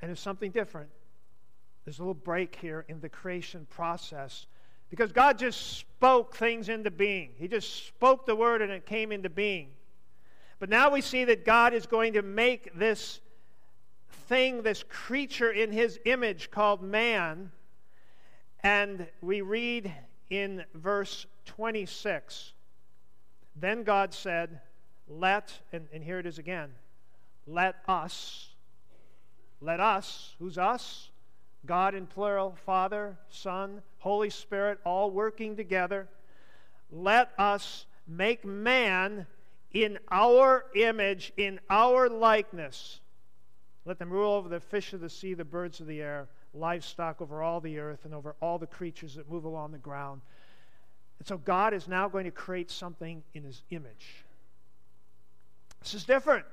and 0.00 0.10
it's 0.10 0.20
something 0.20 0.50
different. 0.50 0.90
There's 1.84 1.98
a 1.98 2.02
little 2.02 2.14
break 2.14 2.56
here 2.60 2.84
in 2.88 3.00
the 3.00 3.08
creation 3.08 3.66
process 3.70 4.46
because 4.90 5.10
God 5.10 5.38
just 5.38 5.78
spoke 5.78 6.36
things 6.36 6.68
into 6.68 6.90
being. 6.90 7.30
He 7.36 7.48
just 7.48 7.86
spoke 7.86 8.26
the 8.26 8.36
word 8.36 8.62
and 8.62 8.70
it 8.70 8.84
came 8.84 9.10
into 9.10 9.30
being. 9.30 9.70
But 10.58 10.68
now 10.68 10.90
we 10.90 11.00
see 11.00 11.24
that 11.24 11.44
God 11.44 11.72
is 11.72 11.86
going 11.86 12.12
to 12.12 12.22
make 12.22 12.78
this 12.78 13.20
thing, 14.32 14.62
this 14.62 14.82
creature 14.88 15.50
in 15.50 15.70
his 15.70 16.00
image 16.06 16.50
called 16.50 16.82
man. 16.82 17.52
And 18.62 19.06
we 19.20 19.42
read 19.42 19.92
in 20.30 20.64
verse 20.72 21.26
26 21.44 22.54
Then 23.54 23.82
God 23.82 24.14
said, 24.14 24.60
let, 25.06 25.52
and, 25.70 25.86
and 25.92 26.02
here 26.02 26.18
it 26.18 26.24
is 26.24 26.38
again, 26.38 26.70
let 27.46 27.76
us, 27.86 28.48
let 29.60 29.80
us, 29.80 30.34
who's 30.38 30.56
us? 30.56 31.10
God 31.66 31.94
in 31.94 32.06
plural, 32.06 32.56
Father, 32.64 33.18
Son, 33.28 33.82
Holy 33.98 34.30
Spirit, 34.30 34.78
all 34.86 35.10
working 35.10 35.56
together. 35.56 36.08
Let 36.90 37.32
us 37.38 37.84
make 38.08 38.46
man 38.46 39.26
in 39.74 39.98
our 40.10 40.64
image, 40.74 41.34
in 41.36 41.60
our 41.68 42.08
likeness. 42.08 43.01
Let 43.84 43.98
them 43.98 44.10
rule 44.10 44.32
over 44.32 44.48
the 44.48 44.60
fish 44.60 44.92
of 44.92 45.00
the 45.00 45.10
sea, 45.10 45.34
the 45.34 45.44
birds 45.44 45.80
of 45.80 45.86
the 45.86 46.00
air, 46.00 46.28
livestock 46.54 47.20
over 47.20 47.42
all 47.42 47.60
the 47.60 47.78
earth, 47.78 48.04
and 48.04 48.14
over 48.14 48.36
all 48.40 48.58
the 48.58 48.66
creatures 48.66 49.14
that 49.16 49.30
move 49.30 49.44
along 49.44 49.72
the 49.72 49.78
ground. 49.78 50.20
And 51.18 51.26
so 51.26 51.38
God 51.38 51.74
is 51.74 51.88
now 51.88 52.08
going 52.08 52.24
to 52.24 52.30
create 52.30 52.70
something 52.70 53.22
in 53.34 53.42
his 53.42 53.62
image. 53.70 54.24
This 55.80 55.94
is 55.94 56.04
different. 56.04 56.44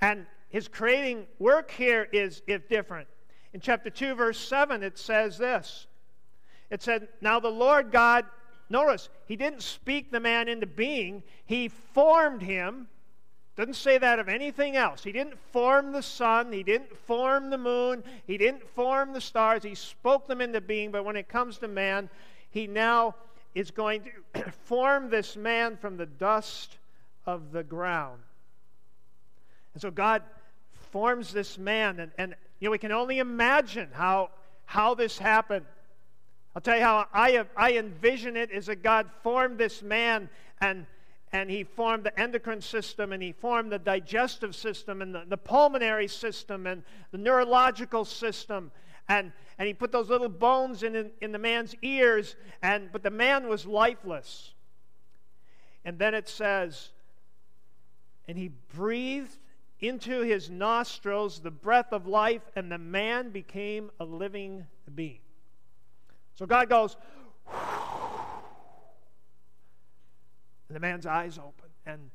And 0.00 0.26
his 0.48 0.68
creating 0.68 1.26
work 1.38 1.70
here 1.70 2.08
is, 2.12 2.42
is 2.46 2.62
different. 2.68 3.08
In 3.52 3.60
chapter 3.60 3.90
2, 3.90 4.14
verse 4.14 4.38
7, 4.38 4.82
it 4.82 4.98
says 4.98 5.38
this 5.38 5.86
It 6.70 6.82
said, 6.82 7.08
Now 7.20 7.40
the 7.40 7.48
Lord 7.48 7.90
God, 7.90 8.24
notice, 8.68 9.08
he 9.26 9.36
didn't 9.36 9.62
speak 9.62 10.10
the 10.10 10.20
man 10.20 10.48
into 10.48 10.66
being, 10.66 11.22
he 11.44 11.68
formed 11.68 12.42
him. 12.42 12.88
Doesn't 13.56 13.74
say 13.74 13.98
that 13.98 14.18
of 14.18 14.28
anything 14.28 14.76
else. 14.76 15.04
He 15.04 15.12
didn't 15.12 15.38
form 15.52 15.92
the 15.92 16.02
sun. 16.02 16.52
He 16.52 16.64
didn't 16.64 16.96
form 16.96 17.50
the 17.50 17.58
moon. 17.58 18.02
He 18.26 18.36
didn't 18.36 18.68
form 18.70 19.12
the 19.12 19.20
stars. 19.20 19.62
He 19.62 19.76
spoke 19.76 20.26
them 20.26 20.40
into 20.40 20.60
being. 20.60 20.90
But 20.90 21.04
when 21.04 21.14
it 21.14 21.28
comes 21.28 21.58
to 21.58 21.68
man, 21.68 22.10
he 22.50 22.66
now 22.66 23.14
is 23.54 23.70
going 23.70 24.02
to 24.34 24.50
form 24.64 25.08
this 25.08 25.36
man 25.36 25.76
from 25.76 25.96
the 25.96 26.06
dust 26.06 26.78
of 27.26 27.52
the 27.52 27.62
ground. 27.62 28.20
And 29.74 29.80
so 29.80 29.90
God 29.90 30.22
forms 30.90 31.32
this 31.32 31.58
man, 31.58 32.00
and, 32.00 32.12
and 32.18 32.34
you 32.60 32.66
know, 32.66 32.72
we 32.72 32.78
can 32.78 32.92
only 32.92 33.18
imagine 33.18 33.88
how, 33.92 34.30
how 34.66 34.94
this 34.94 35.18
happened. 35.18 35.64
I'll 36.54 36.62
tell 36.62 36.76
you 36.76 36.82
how 36.82 37.06
I, 37.12 37.44
I 37.56 37.72
envision 37.72 38.36
it 38.36 38.50
is 38.50 38.66
that 38.66 38.82
God 38.82 39.08
formed 39.22 39.58
this 39.58 39.82
man 39.82 40.28
and, 40.60 40.86
and 41.34 41.50
he 41.50 41.64
formed 41.64 42.04
the 42.04 42.18
endocrine 42.18 42.60
system 42.60 43.12
and 43.12 43.20
he 43.20 43.32
formed 43.32 43.72
the 43.72 43.78
digestive 43.78 44.54
system 44.54 45.02
and 45.02 45.12
the, 45.12 45.24
the 45.28 45.36
pulmonary 45.36 46.06
system 46.06 46.64
and 46.64 46.84
the 47.10 47.18
neurological 47.18 48.04
system. 48.04 48.70
And, 49.08 49.32
and 49.58 49.66
he 49.66 49.74
put 49.74 49.90
those 49.90 50.08
little 50.08 50.28
bones 50.28 50.84
in, 50.84 50.94
in, 50.94 51.10
in 51.20 51.32
the 51.32 51.38
man's 51.40 51.74
ears, 51.82 52.36
and, 52.62 52.88
but 52.92 53.02
the 53.02 53.10
man 53.10 53.48
was 53.48 53.66
lifeless. 53.66 54.54
And 55.84 55.98
then 55.98 56.14
it 56.14 56.28
says, 56.28 56.90
and 58.28 58.38
he 58.38 58.52
breathed 58.72 59.36
into 59.80 60.20
his 60.22 60.48
nostrils 60.48 61.40
the 61.40 61.50
breath 61.50 61.92
of 61.92 62.06
life, 62.06 62.42
and 62.54 62.70
the 62.70 62.78
man 62.78 63.30
became 63.30 63.90
a 63.98 64.04
living 64.04 64.66
being. 64.94 65.18
So 66.36 66.46
God 66.46 66.68
goes, 66.68 66.96
and 70.68 70.76
the 70.76 70.80
man's 70.80 71.06
eyes 71.06 71.38
open, 71.38 71.70
and 71.86 72.10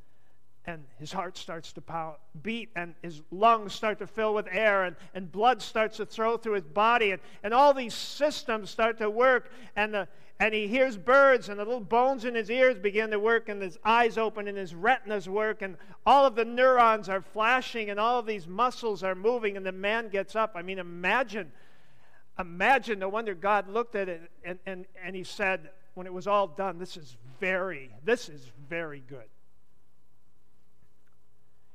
and 0.66 0.84
his 1.00 1.12
heart 1.12 1.38
starts 1.38 1.74
to 1.74 1.82
pound, 1.82 2.16
beat, 2.44 2.70
and 2.76 2.94
his 3.02 3.22
lungs 3.32 3.74
start 3.74 3.98
to 4.00 4.06
fill 4.06 4.34
with 4.34 4.48
air, 4.52 4.84
and, 4.84 4.96
and 5.16 5.32
blood 5.32 5.62
starts 5.62 5.98
to 5.98 6.06
flow 6.06 6.38
through 6.38 6.54
his 6.54 6.64
body, 6.64 7.12
and, 7.12 7.22
and 7.44 7.54
all 7.54 7.74
these 7.74 7.94
systems 7.94 8.70
start 8.70 8.98
to 9.00 9.10
work, 9.10 9.52
and, 9.76 9.94
the, 9.94 10.08
and 10.40 10.54
he 10.54 10.68
hears 10.68 10.96
birds, 10.96 11.50
and 11.50 11.60
the 11.60 11.66
little 11.66 11.80
bones 11.80 12.24
in 12.24 12.36
his 12.36 12.52
ears 12.52 12.78
begin 12.78 13.10
to 13.10 13.20
work, 13.20 13.50
and 13.50 13.62
his 13.62 13.80
eyes 13.84 14.18
open, 14.18 14.48
and 14.48 14.58
his 14.58 14.76
retinas 14.76 15.28
work, 15.28 15.62
and 15.62 15.76
all 16.06 16.26
of 16.26 16.36
the 16.36 16.46
neurons 16.46 17.10
are 17.10 17.22
flashing, 17.22 17.90
and 17.90 18.00
all 18.00 18.20
of 18.20 18.26
these 18.26 18.48
muscles 18.48 19.02
are 19.02 19.16
moving, 19.16 19.58
and 19.58 19.66
the 19.66 19.72
man 19.72 20.10
gets 20.10 20.36
up. 20.36 20.52
I 20.56 20.62
mean, 20.62 20.78
imagine, 20.78 21.52
imagine 22.38 23.00
no 23.00 23.10
wonder 23.10 23.34
God 23.34 23.68
looked 23.70 23.96
at 23.96 24.08
it, 24.08 24.30
and, 24.44 24.60
and, 24.68 24.86
and 25.04 25.16
he 25.16 25.24
said, 25.24 25.70
when 26.00 26.08
it 26.08 26.14
was 26.14 26.28
all 26.28 26.48
done, 26.48 26.78
this 26.78 26.96
is 26.96 27.18
very, 27.42 27.92
this 28.06 28.30
is 28.30 28.54
very 28.70 29.04
good. 29.06 29.28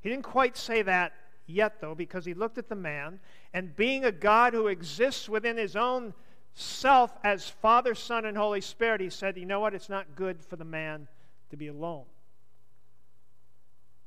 He 0.00 0.08
didn't 0.08 0.24
quite 0.24 0.56
say 0.56 0.80
that 0.80 1.12
yet, 1.44 1.78
though, 1.82 1.94
because 1.94 2.24
he 2.24 2.32
looked 2.32 2.56
at 2.56 2.70
the 2.70 2.74
man, 2.74 3.20
and 3.52 3.76
being 3.76 4.06
a 4.06 4.10
God 4.10 4.54
who 4.54 4.68
exists 4.68 5.28
within 5.28 5.58
his 5.58 5.76
own 5.76 6.14
self 6.54 7.12
as 7.22 7.50
Father, 7.50 7.94
Son, 7.94 8.24
and 8.24 8.34
Holy 8.34 8.62
Spirit, 8.62 9.02
he 9.02 9.10
said, 9.10 9.36
You 9.36 9.44
know 9.44 9.60
what? 9.60 9.74
It's 9.74 9.90
not 9.90 10.16
good 10.16 10.42
for 10.42 10.56
the 10.56 10.64
man 10.64 11.06
to 11.50 11.58
be 11.58 11.66
alone. 11.66 12.06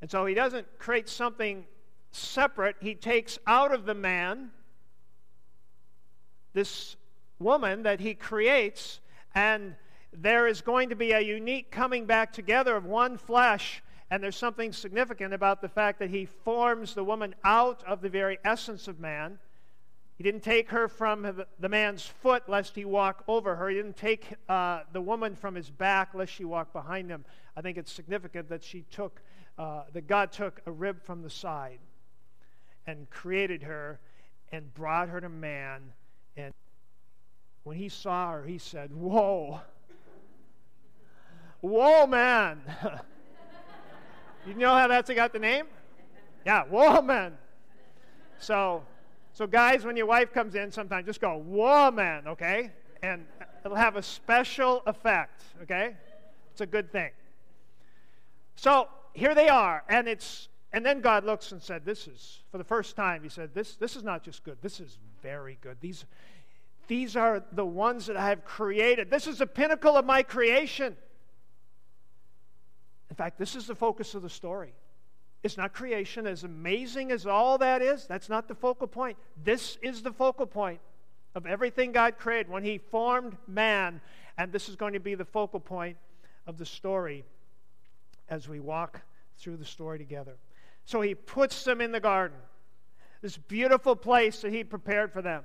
And 0.02 0.10
so 0.10 0.26
he 0.26 0.34
doesn't 0.34 0.80
create 0.80 1.10
something 1.10 1.64
separate. 2.10 2.78
He 2.80 2.96
takes 2.96 3.38
out 3.46 3.72
of 3.72 3.86
the 3.86 3.94
man 3.94 4.50
this 6.54 6.96
woman 7.38 7.84
that 7.84 8.00
he 8.00 8.16
creates, 8.16 9.00
and 9.36 9.76
there 10.14 10.48
is 10.48 10.62
going 10.62 10.90
to 10.90 10.96
be 10.96 11.12
a 11.12 11.20
unique 11.20 11.72
coming 11.72 12.06
back 12.06 12.34
together 12.34 12.76
of 12.76 12.86
one 12.86 13.18
flesh 13.18 13.82
and 14.10 14.24
there's 14.24 14.38
something 14.38 14.72
significant 14.72 15.34
about 15.34 15.62
the 15.62 15.68
fact 15.68 16.00
that 16.00 16.10
he 16.10 16.26
forms 16.26 16.94
the 16.94 17.04
woman 17.04 17.36
out 17.44 17.84
of 17.86 18.02
the 18.02 18.10
very 18.10 18.40
essence 18.46 18.88
of 18.88 19.00
man. 19.00 19.38
He 20.16 20.24
didn't 20.24 20.44
take 20.44 20.70
her 20.70 20.88
from 20.88 21.44
the 21.60 21.70
man's 21.70 22.06
foot 22.06 22.48
lest 22.48 22.74
he 22.76 22.86
walk 22.86 23.24
over 23.28 23.56
her. 23.56 23.70
He 23.70 23.76
didn't 23.76 23.98
take 23.98 24.34
uh, 24.48 24.82
the 24.94 25.02
woman 25.02 25.36
from 25.36 25.56
his 25.56 25.70
back 25.70 26.14
lest 26.14 26.32
she 26.34 26.46
walk 26.46 26.74
behind 26.74 27.10
him. 27.10 27.26
I 27.56 27.62
think 27.62 27.78
it's 27.78 27.92
significant 27.92 28.50
that 28.50 28.64
she 28.64 28.84
took, 28.84 29.22
uh, 29.58 29.84
that 29.94 30.08
God 30.08 30.32
took 30.32 30.62
a 30.66 30.72
rib 30.72 31.04
from 31.04 31.22
the 31.22 31.30
side 31.30 31.80
and 32.88 33.10
created 33.10 33.62
her 33.64 34.00
and 34.52 34.74
brought 34.74 35.10
her 35.10 35.20
to 35.20 35.30
man. 35.30 35.82
And 36.38 36.54
when 37.64 37.78
he 37.78 37.90
saw 37.90 38.32
her, 38.32 38.44
he 38.44 38.58
said, 38.58 38.92
Whoa, 38.92 39.60
whoa, 41.62 42.08
man. 42.08 42.62
You 44.48 44.54
know 44.54 44.74
how 44.74 44.88
that's 44.88 45.10
got 45.10 45.34
the 45.34 45.40
name? 45.40 45.66
Yeah, 46.46 46.64
woman. 46.70 47.34
So, 48.40 48.84
so 49.34 49.46
guys, 49.46 49.84
when 49.84 49.98
your 49.98 50.06
wife 50.06 50.32
comes 50.32 50.56
in, 50.56 50.72
sometimes 50.72 51.06
just 51.06 51.20
go 51.20 51.38
woman, 51.38 52.30
okay? 52.30 52.72
And 53.04 53.26
it'll 53.66 53.76
have 53.76 53.98
a 53.98 54.02
special 54.02 54.84
effect, 54.88 55.44
okay? 55.64 55.96
It's 56.54 56.62
a 56.62 56.66
good 56.66 56.94
thing. 56.94 57.12
So 58.56 58.88
here 59.12 59.36
they 59.36 59.50
are, 59.50 59.84
and 59.90 60.08
it's 60.08 60.48
and 60.72 60.86
then 60.86 61.02
God 61.02 61.26
looks 61.26 61.52
and 61.52 61.62
said, 61.62 61.84
"This 61.84 62.08
is 62.08 62.44
for 62.50 62.58
the 62.58 62.64
first 62.64 62.96
time." 62.96 63.24
He 63.24 63.30
said, 63.30 63.54
"This 63.54 63.76
this 63.76 63.96
is 63.96 64.04
not 64.04 64.24
just 64.24 64.44
good. 64.44 64.58
This 64.62 64.80
is 64.80 64.98
very 65.22 65.58
good. 65.62 65.78
These 65.82 66.06
these 66.88 67.16
are 67.16 67.44
the 67.52 67.66
ones 67.66 68.06
that 68.06 68.16
I 68.16 68.30
have 68.30 68.46
created. 68.46 69.10
This 69.12 69.28
is 69.28 69.40
the 69.40 69.48
pinnacle 69.48 69.98
of 69.98 70.06
my 70.06 70.24
creation." 70.24 70.96
In 73.10 73.16
fact, 73.16 73.38
this 73.38 73.56
is 73.56 73.68
the 73.68 73.76
focus 73.76 74.14
of 74.16 74.22
the 74.22 74.30
story. 74.30 74.74
It's 75.44 75.58
not 75.58 75.74
creation, 75.74 76.28
as 76.28 76.44
amazing 76.44 77.12
as 77.12 77.26
all 77.26 77.58
that 77.60 77.82
is, 77.82 78.06
that's 78.08 78.28
not 78.28 78.48
the 78.48 78.56
focal 78.56 78.88
point. 78.88 79.18
This 79.44 79.78
is 79.82 80.02
the 80.02 80.12
focal 80.12 80.46
point 80.46 80.80
of 81.36 81.46
everything 81.46 81.92
God 81.92 82.18
created 82.18 82.50
when 82.52 82.64
He 82.64 82.80
formed 82.80 83.38
man, 83.48 84.02
and 84.38 84.52
this 84.52 84.68
is 84.68 84.76
going 84.76 84.94
to 84.94 85.00
be 85.00 85.16
the 85.16 85.26
focal 85.26 85.60
point 85.60 85.98
of 86.48 86.58
the 86.58 86.66
story 86.66 87.24
as 88.30 88.50
we 88.50 88.60
walk 88.60 89.02
through 89.38 89.58
the 89.58 89.66
story 89.66 90.00
together. 90.00 90.36
So 90.86 91.02
He 91.02 91.14
puts 91.16 91.64
them 91.64 91.82
in 91.82 91.92
the 91.92 92.00
garden, 92.00 92.38
this 93.22 93.38
beautiful 93.38 93.96
place 93.96 94.42
that 94.42 94.52
He 94.52 94.64
prepared 94.64 95.14
for 95.14 95.22
them. 95.22 95.44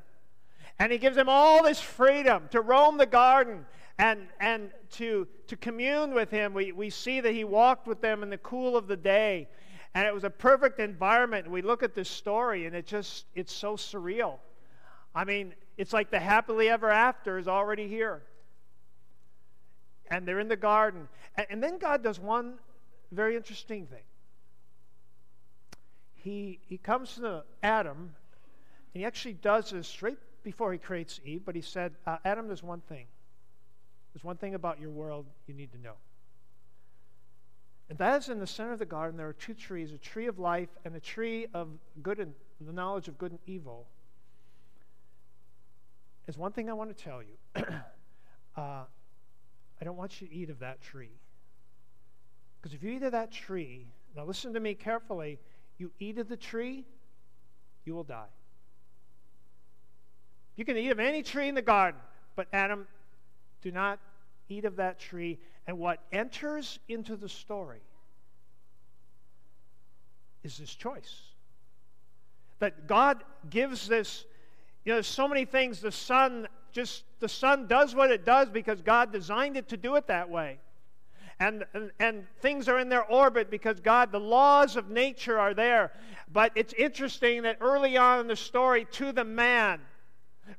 And 0.78 0.90
He 0.90 0.98
gives 0.98 1.16
them 1.16 1.28
all 1.28 1.62
this 1.62 1.80
freedom 1.80 2.48
to 2.50 2.60
roam 2.60 2.96
the 2.96 3.06
garden 3.06 3.66
and, 4.02 4.26
and 4.40 4.70
to, 4.90 5.28
to 5.46 5.56
commune 5.56 6.12
with 6.12 6.28
him. 6.28 6.54
We, 6.54 6.72
we 6.72 6.90
see 6.90 7.20
that 7.20 7.32
he 7.32 7.44
walked 7.44 7.86
with 7.86 8.00
them 8.00 8.24
in 8.24 8.30
the 8.30 8.38
cool 8.38 8.76
of 8.76 8.88
the 8.88 8.96
day. 8.96 9.48
And 9.94 10.08
it 10.08 10.12
was 10.12 10.24
a 10.24 10.30
perfect 10.30 10.80
environment. 10.80 11.48
We 11.48 11.62
look 11.62 11.84
at 11.84 11.94
this 11.94 12.08
story 12.08 12.66
and 12.66 12.74
it 12.74 12.84
just, 12.84 13.26
it's 13.36 13.52
so 13.52 13.76
surreal. 13.76 14.38
I 15.14 15.24
mean, 15.24 15.54
it's 15.76 15.92
like 15.92 16.10
the 16.10 16.18
happily 16.18 16.68
ever 16.68 16.90
after 16.90 17.38
is 17.38 17.46
already 17.46 17.86
here. 17.86 18.22
And 20.10 20.26
they're 20.26 20.40
in 20.40 20.48
the 20.48 20.56
garden. 20.56 21.06
And, 21.36 21.46
and 21.50 21.62
then 21.62 21.78
God 21.78 22.02
does 22.02 22.18
one 22.18 22.54
very 23.12 23.36
interesting 23.36 23.86
thing. 23.86 24.02
He, 26.14 26.58
he 26.66 26.76
comes 26.76 27.14
to 27.16 27.44
Adam, 27.62 27.98
and 28.94 29.00
he 29.00 29.04
actually 29.04 29.34
does 29.34 29.70
this 29.70 29.86
straight 29.86 30.18
before 30.42 30.72
he 30.72 30.78
creates 30.78 31.20
Eve, 31.24 31.42
but 31.44 31.54
he 31.54 31.60
said, 31.60 31.92
uh, 32.04 32.16
Adam, 32.24 32.48
there's 32.48 32.62
one 32.62 32.80
thing. 32.80 33.06
There's 34.12 34.24
one 34.24 34.36
thing 34.36 34.54
about 34.54 34.80
your 34.80 34.90
world 34.90 35.26
you 35.46 35.54
need 35.54 35.72
to 35.72 35.78
know. 35.78 35.94
And 37.88 37.98
that 37.98 38.22
is 38.22 38.28
in 38.28 38.38
the 38.38 38.46
center 38.46 38.72
of 38.72 38.78
the 38.78 38.86
garden, 38.86 39.16
there 39.16 39.28
are 39.28 39.34
two 39.34 39.54
trees 39.54 39.92
a 39.92 39.98
tree 39.98 40.26
of 40.26 40.38
life 40.38 40.68
and 40.84 40.94
a 40.94 41.00
tree 41.00 41.46
of 41.52 41.68
good 42.02 42.18
and 42.18 42.32
the 42.60 42.72
knowledge 42.72 43.08
of 43.08 43.18
good 43.18 43.32
and 43.32 43.40
evil. 43.46 43.86
There's 46.26 46.38
one 46.38 46.52
thing 46.52 46.70
I 46.70 46.72
want 46.72 46.96
to 46.96 47.04
tell 47.04 47.20
you. 47.22 47.64
uh, 48.56 48.60
I 49.82 49.84
don't 49.84 49.96
want 49.96 50.20
you 50.20 50.28
to 50.28 50.34
eat 50.34 50.50
of 50.50 50.60
that 50.60 50.80
tree. 50.80 51.10
Because 52.60 52.74
if 52.74 52.82
you 52.82 52.92
eat 52.92 53.02
of 53.02 53.12
that 53.12 53.32
tree, 53.32 53.88
now 54.14 54.24
listen 54.24 54.54
to 54.54 54.60
me 54.60 54.74
carefully, 54.74 55.38
you 55.78 55.90
eat 55.98 56.18
of 56.18 56.28
the 56.28 56.36
tree, 56.36 56.84
you 57.84 57.94
will 57.94 58.04
die. 58.04 58.30
You 60.54 60.64
can 60.64 60.76
eat 60.76 60.90
of 60.90 61.00
any 61.00 61.22
tree 61.22 61.48
in 61.48 61.54
the 61.54 61.62
garden, 61.62 62.00
but 62.36 62.46
Adam, 62.52 62.86
do 63.62 63.70
not 63.70 63.98
eat 64.48 64.64
of 64.64 64.76
that 64.76 64.98
tree. 64.98 65.38
And 65.66 65.78
what 65.78 66.00
enters 66.12 66.78
into 66.88 67.16
the 67.16 67.28
story 67.28 67.80
is 70.42 70.58
this 70.58 70.74
choice. 70.74 71.22
That 72.58 72.86
God 72.86 73.22
gives 73.48 73.88
this, 73.88 74.24
you 74.84 74.92
know, 74.92 75.00
so 75.00 75.26
many 75.26 75.44
things 75.44 75.80
the 75.80 75.92
sun 75.92 76.48
just, 76.72 77.04
the 77.20 77.28
sun 77.28 77.66
does 77.66 77.94
what 77.94 78.10
it 78.10 78.24
does 78.24 78.48
because 78.48 78.80
God 78.80 79.12
designed 79.12 79.56
it 79.56 79.68
to 79.68 79.76
do 79.76 79.96
it 79.96 80.06
that 80.06 80.30
way. 80.30 80.58
And, 81.38 81.64
and, 81.74 81.90
and, 81.98 82.26
things 82.40 82.68
are 82.68 82.78
in 82.78 82.88
their 82.88 83.04
orbit 83.04 83.50
because 83.50 83.80
God, 83.80 84.12
the 84.12 84.20
laws 84.20 84.76
of 84.76 84.90
nature 84.90 85.38
are 85.38 85.54
there. 85.54 85.92
But 86.32 86.52
it's 86.54 86.72
interesting 86.74 87.42
that 87.42 87.58
early 87.60 87.96
on 87.96 88.20
in 88.20 88.26
the 88.28 88.36
story, 88.36 88.86
to 88.92 89.12
the 89.12 89.24
man, 89.24 89.80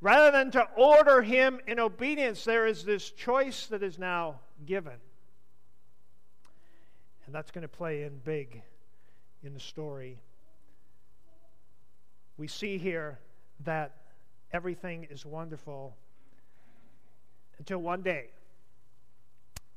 rather 0.02 0.32
than 0.32 0.52
to 0.52 0.68
order 0.76 1.22
him 1.22 1.60
in 1.68 1.80
obedience, 1.80 2.44
there 2.44 2.66
is 2.66 2.84
this 2.84 3.10
choice 3.10 3.68
that 3.68 3.84
is 3.84 3.98
now 4.00 4.40
given. 4.66 4.94
And 7.26 7.34
that's 7.34 7.52
going 7.52 7.64
to 7.64 7.68
play 7.68 8.04
in 8.04 8.18
big 8.20 8.62
in 9.44 9.54
the 9.54 9.60
story. 9.60 10.20
We 12.38 12.48
see 12.48 12.78
here 12.78 13.20
that 13.64 13.96
everything 14.52 15.08
is 15.10 15.26
wonderful 15.26 15.96
until 17.60 17.80
one 17.80 18.02
day 18.02 18.28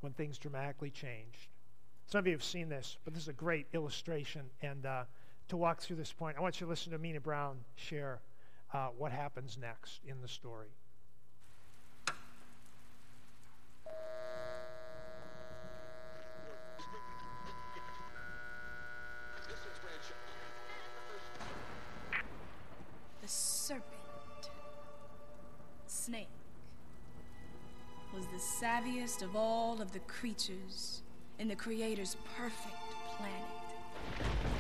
when 0.01 0.13
things 0.13 0.39
dramatically 0.39 0.91
changed. 0.91 1.49
Some 2.07 2.21
of 2.21 2.27
you 2.27 2.33
have 2.33 2.45
seen 2.45 2.69
this, 2.69 2.97
but 3.05 3.15
this 3.15 3.25
is 3.25 3.29
a 3.29 3.33
great 3.33 3.67
illustration. 3.73 4.43
And 4.63 4.87
uh, 4.87 5.05
to 5.49 5.57
walk 5.57 5.81
through 5.81 5.97
this 5.97 6.13
point, 6.13 6.37
I 6.37 6.41
want 6.41 6.61
you 6.61 6.67
to 6.67 6.71
listen 6.71 6.93
to 6.93 6.99
Mina 6.99 7.21
Brown 7.21 7.57
share 7.75 8.21
uh, 8.77 8.89
what 8.99 9.11
happens 9.11 9.57
next 9.59 10.01
in 10.07 10.21
the 10.21 10.29
story. 10.29 10.69
The 23.23 23.29
serpent, 23.29 23.83
snake, 25.87 26.29
was 28.15 28.27
the 28.27 28.67
savviest 28.67 29.23
of 29.23 29.35
all 29.35 29.81
of 29.81 29.93
the 29.93 29.99
creatures 30.01 31.03
in 31.39 31.49
the 31.49 31.57
Creator's 31.57 32.17
perfect 32.37 32.77
planet. 33.17 34.56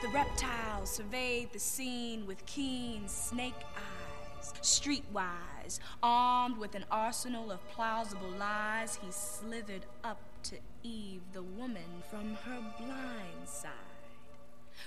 The 0.00 0.08
reptile 0.08 0.86
surveyed 0.86 1.52
the 1.52 1.58
scene 1.58 2.24
with 2.24 2.46
keen 2.46 3.08
snake 3.08 3.54
eyes. 3.74 4.52
Streetwise, 4.62 5.80
armed 6.04 6.56
with 6.56 6.76
an 6.76 6.84
arsenal 6.88 7.50
of 7.50 7.66
plausible 7.70 8.30
lies, 8.38 8.94
he 9.02 9.10
slithered 9.10 9.86
up 10.04 10.20
to 10.44 10.56
Eve, 10.84 11.22
the 11.32 11.42
woman, 11.42 12.04
from 12.08 12.34
her 12.44 12.60
blind 12.78 13.48
side, 13.48 13.72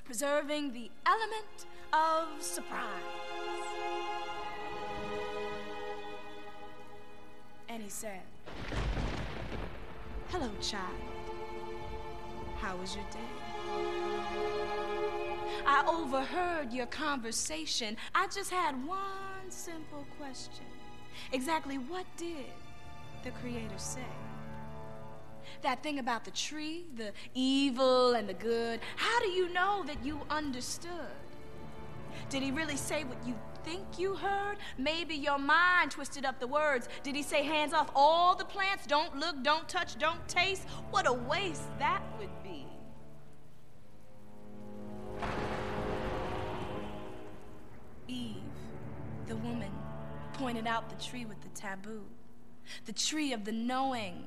preserving 0.06 0.72
the 0.72 0.90
element 1.06 1.66
of 1.92 2.42
surprise. 2.42 2.88
And 7.68 7.84
he 7.84 7.90
said, 7.90 8.22
Hello, 10.30 10.50
child. 10.62 10.96
How 12.62 12.78
was 12.78 12.96
your 12.96 13.06
day? 13.12 14.61
I 15.66 15.86
overheard 15.88 16.72
your 16.72 16.88
conversation. 16.88 17.98
I 18.14 18.28
just 18.28 18.50
had 18.52 18.74
one 18.86 19.50
simple 19.50 20.06
question. 20.20 20.66
Exactly 21.32 21.78
what 21.78 22.06
did 22.18 22.46
the 23.24 23.32
Creator 23.32 23.78
say? 23.78 24.02
That 25.62 25.84
thing 25.84 26.00
about 26.00 26.26
the 26.26 26.32
tree, 26.32 26.86
the 26.96 27.12
evil 27.34 28.14
and 28.14 28.28
the 28.28 28.34
good, 28.34 28.80
how 28.96 29.20
do 29.20 29.28
you 29.30 29.52
know 29.54 29.84
that 29.86 30.04
you 30.04 30.20
understood? 30.30 30.92
Did 32.30 32.44
he 32.44 32.52
really 32.52 32.78
say 32.78 33.04
what 33.04 33.18
you 33.26 33.36
think 33.64 33.84
you 33.98 34.16
heard? 34.16 34.58
Maybe 34.78 35.16
your 35.16 35.38
mind 35.38 35.92
twisted 35.92 36.26
up 36.26 36.40
the 36.40 36.48
words. 36.48 36.90
Did 37.04 37.16
he 37.16 37.24
say 37.24 37.44
hands 37.44 37.74
off 37.74 37.92
all 37.96 38.36
the 38.36 38.46
plants? 38.46 38.88
Don't 38.88 39.16
look, 39.18 39.44
don't 39.44 39.68
touch, 39.70 39.98
don't 39.98 40.26
taste? 40.28 40.68
What 40.90 41.08
a 41.08 41.14
waste 41.14 41.64
that 41.80 42.02
would 42.20 42.32
be. 42.44 42.51
The 49.32 49.38
woman, 49.38 49.72
pointed 50.34 50.68
out 50.68 50.90
the 50.90 51.02
tree 51.02 51.24
with 51.24 51.40
the 51.40 51.48
taboo, 51.50 52.04
the 52.86 52.92
tree 52.92 53.32
of 53.32 53.46
the 53.46 53.52
knowing, 53.54 54.26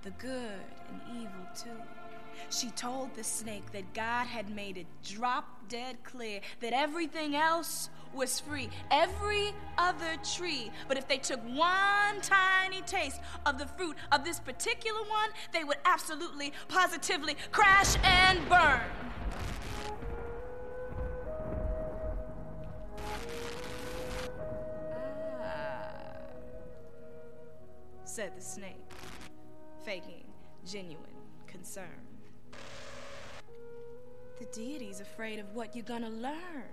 the 0.00 0.08
good 0.12 0.64
and 0.88 0.98
evil 1.14 1.46
too. 1.54 1.68
She 2.48 2.70
told 2.70 3.14
the 3.14 3.22
snake 3.22 3.70
that 3.72 3.92
God 3.92 4.26
had 4.26 4.48
made 4.48 4.78
it 4.78 4.86
drop 5.04 5.68
dead 5.68 6.02
clear 6.04 6.40
that 6.60 6.72
everything 6.72 7.36
else 7.36 7.90
was 8.14 8.40
free, 8.40 8.70
every 8.90 9.52
other 9.76 10.16
tree. 10.34 10.70
But 10.88 10.96
if 10.96 11.06
they 11.06 11.18
took 11.18 11.40
one 11.42 12.22
tiny 12.22 12.80
taste 12.86 13.20
of 13.44 13.58
the 13.58 13.66
fruit 13.66 13.96
of 14.10 14.24
this 14.24 14.40
particular 14.40 15.00
one, 15.00 15.30
they 15.52 15.64
would 15.64 15.78
absolutely, 15.84 16.54
positively 16.68 17.36
crash 17.52 17.94
and 18.02 18.38
burn. 18.48 18.80
Said 28.16 28.34
the 28.34 28.40
snake, 28.40 28.80
faking 29.84 30.24
genuine 30.64 31.04
concern. 31.46 31.84
The 34.38 34.46
deity's 34.54 35.00
afraid 35.00 35.38
of 35.38 35.54
what 35.54 35.76
you're 35.76 35.84
gonna 35.84 36.08
learn. 36.08 36.64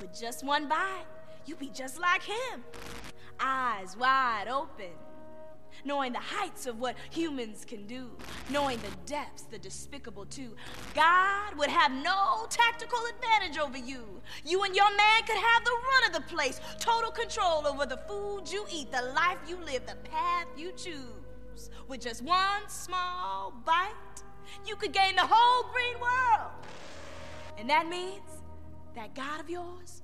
With 0.00 0.12
just 0.18 0.44
one 0.44 0.68
bite, 0.68 1.04
you'll 1.46 1.58
be 1.58 1.68
just 1.68 2.00
like 2.00 2.24
him. 2.24 2.64
Eyes 3.38 3.96
wide 3.96 4.48
open, 4.50 4.90
knowing 5.84 6.12
the 6.12 6.18
heights 6.18 6.66
of 6.66 6.78
what 6.78 6.96
humans 7.10 7.64
can 7.64 7.86
do, 7.86 8.10
knowing 8.50 8.78
the 8.78 8.96
depths, 9.06 9.42
the 9.42 9.58
despicable 9.58 10.26
too. 10.26 10.54
God 10.94 11.56
would 11.56 11.70
have 11.70 11.92
no 11.92 12.46
tactical 12.50 12.98
advantage 13.16 13.58
over 13.58 13.78
you. 13.78 14.04
You 14.44 14.62
and 14.62 14.74
your 14.74 14.90
man 14.96 15.22
could 15.26 15.36
have 15.36 15.64
the 15.64 15.70
run 15.70 16.10
of 16.10 16.12
the 16.14 16.34
place, 16.34 16.60
total 16.78 17.10
control 17.10 17.66
over 17.66 17.86
the 17.86 17.98
food 18.08 18.50
you 18.50 18.64
eat, 18.72 18.90
the 18.92 19.02
life 19.14 19.38
you 19.48 19.56
live, 19.64 19.86
the 19.86 19.96
path 20.10 20.46
you 20.56 20.72
choose. 20.72 21.70
With 21.88 22.00
just 22.00 22.22
one 22.22 22.68
small 22.68 23.52
bite, 23.64 24.22
you 24.66 24.76
could 24.76 24.92
gain 24.92 25.16
the 25.16 25.26
whole 25.26 25.70
green 25.72 26.00
world. 26.00 26.52
And 27.58 27.68
that 27.70 27.88
means 27.88 28.20
that 28.94 29.14
God 29.14 29.40
of 29.40 29.48
yours 29.48 30.02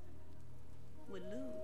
would 1.11 1.23
lose. 1.23 1.58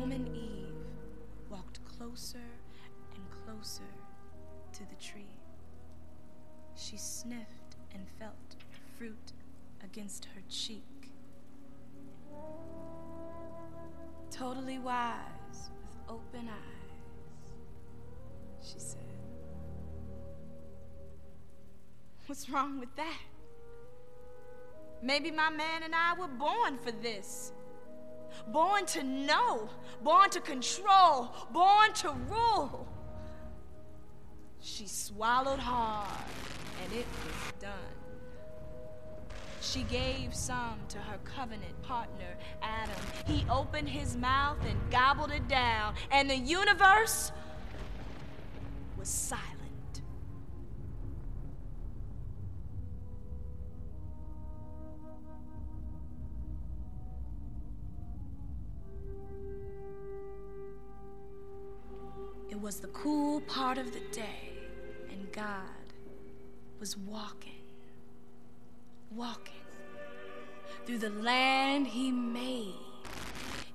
Woman 0.00 0.26
Eve 0.34 1.50
walked 1.50 1.84
closer 1.84 2.38
and 3.14 3.22
closer 3.44 3.82
to 4.72 4.80
the 4.88 4.94
tree. 4.94 5.36
She 6.74 6.96
sniffed 6.96 7.76
and 7.92 8.06
felt 8.18 8.56
fruit 8.96 9.32
against 9.84 10.24
her 10.24 10.40
cheek. 10.48 11.12
Totally 14.30 14.78
wise 14.78 15.68
with 15.82 15.98
open 16.08 16.48
eyes, 16.48 17.52
she 18.62 18.78
said. 18.78 19.00
What's 22.24 22.48
wrong 22.48 22.80
with 22.80 22.94
that? 22.96 23.20
Maybe 25.02 25.30
my 25.30 25.50
man 25.50 25.82
and 25.82 25.94
I 25.94 26.14
were 26.18 26.28
born 26.28 26.78
for 26.78 26.92
this. 26.92 27.52
Born 28.48 28.86
to 28.86 29.02
know, 29.02 29.68
born 30.02 30.30
to 30.30 30.40
control, 30.40 31.34
born 31.52 31.92
to 31.94 32.12
rule. 32.28 32.86
She 34.60 34.86
swallowed 34.86 35.58
hard, 35.58 36.08
and 36.82 36.92
it 36.92 37.06
was 37.24 37.52
done. 37.60 37.72
She 39.62 39.82
gave 39.84 40.34
some 40.34 40.78
to 40.88 40.98
her 40.98 41.18
covenant 41.24 41.80
partner, 41.82 42.36
Adam. 42.62 42.96
He 43.26 43.44
opened 43.50 43.88
his 43.88 44.16
mouth 44.16 44.58
and 44.66 44.78
gobbled 44.90 45.32
it 45.32 45.46
down, 45.48 45.94
and 46.10 46.30
the 46.30 46.36
universe 46.36 47.30
was 48.98 49.08
silent. 49.08 49.59
Was 62.70 62.78
the 62.78 62.86
cool 63.02 63.40
part 63.40 63.78
of 63.78 63.92
the 63.92 63.98
day, 64.12 64.52
and 65.10 65.32
God 65.32 65.92
was 66.78 66.96
walking, 66.96 67.64
walking 69.10 69.66
through 70.86 70.98
the 70.98 71.10
land 71.10 71.88
He 71.88 72.12
made. 72.12 72.76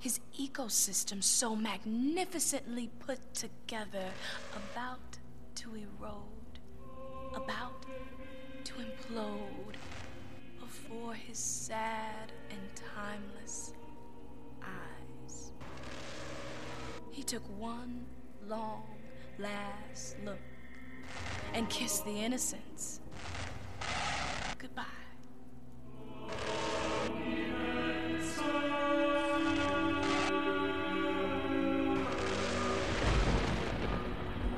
His 0.00 0.18
ecosystem 0.40 1.22
so 1.22 1.54
magnificently 1.54 2.88
put 3.00 3.18
together, 3.34 4.08
about 4.56 5.18
to 5.56 5.74
erode, 5.74 6.58
about 7.34 7.84
to 8.64 8.72
implode 8.76 9.76
before 10.58 11.12
his 11.12 11.36
sad 11.36 12.32
and 12.48 12.60
timeless 12.94 13.74
eyes. 14.62 15.52
He 17.10 17.22
took 17.22 17.42
one 17.58 18.06
long, 18.48 18.82
last 19.38 20.16
look 20.24 20.38
and 21.54 21.68
kiss 21.68 22.00
the 22.00 22.10
innocence 22.10 23.00
goodbye. 24.58 24.84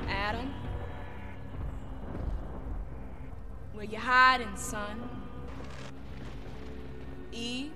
Adam, 0.07 0.53
where 3.73 3.85
you 3.85 3.97
hiding, 3.97 4.55
son? 4.55 5.09
Eve, 7.31 7.71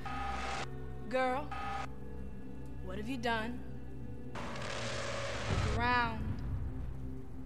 girl, 1.10 1.48
what 2.86 2.98
have 2.98 3.08
you 3.08 3.18
done? 3.18 3.63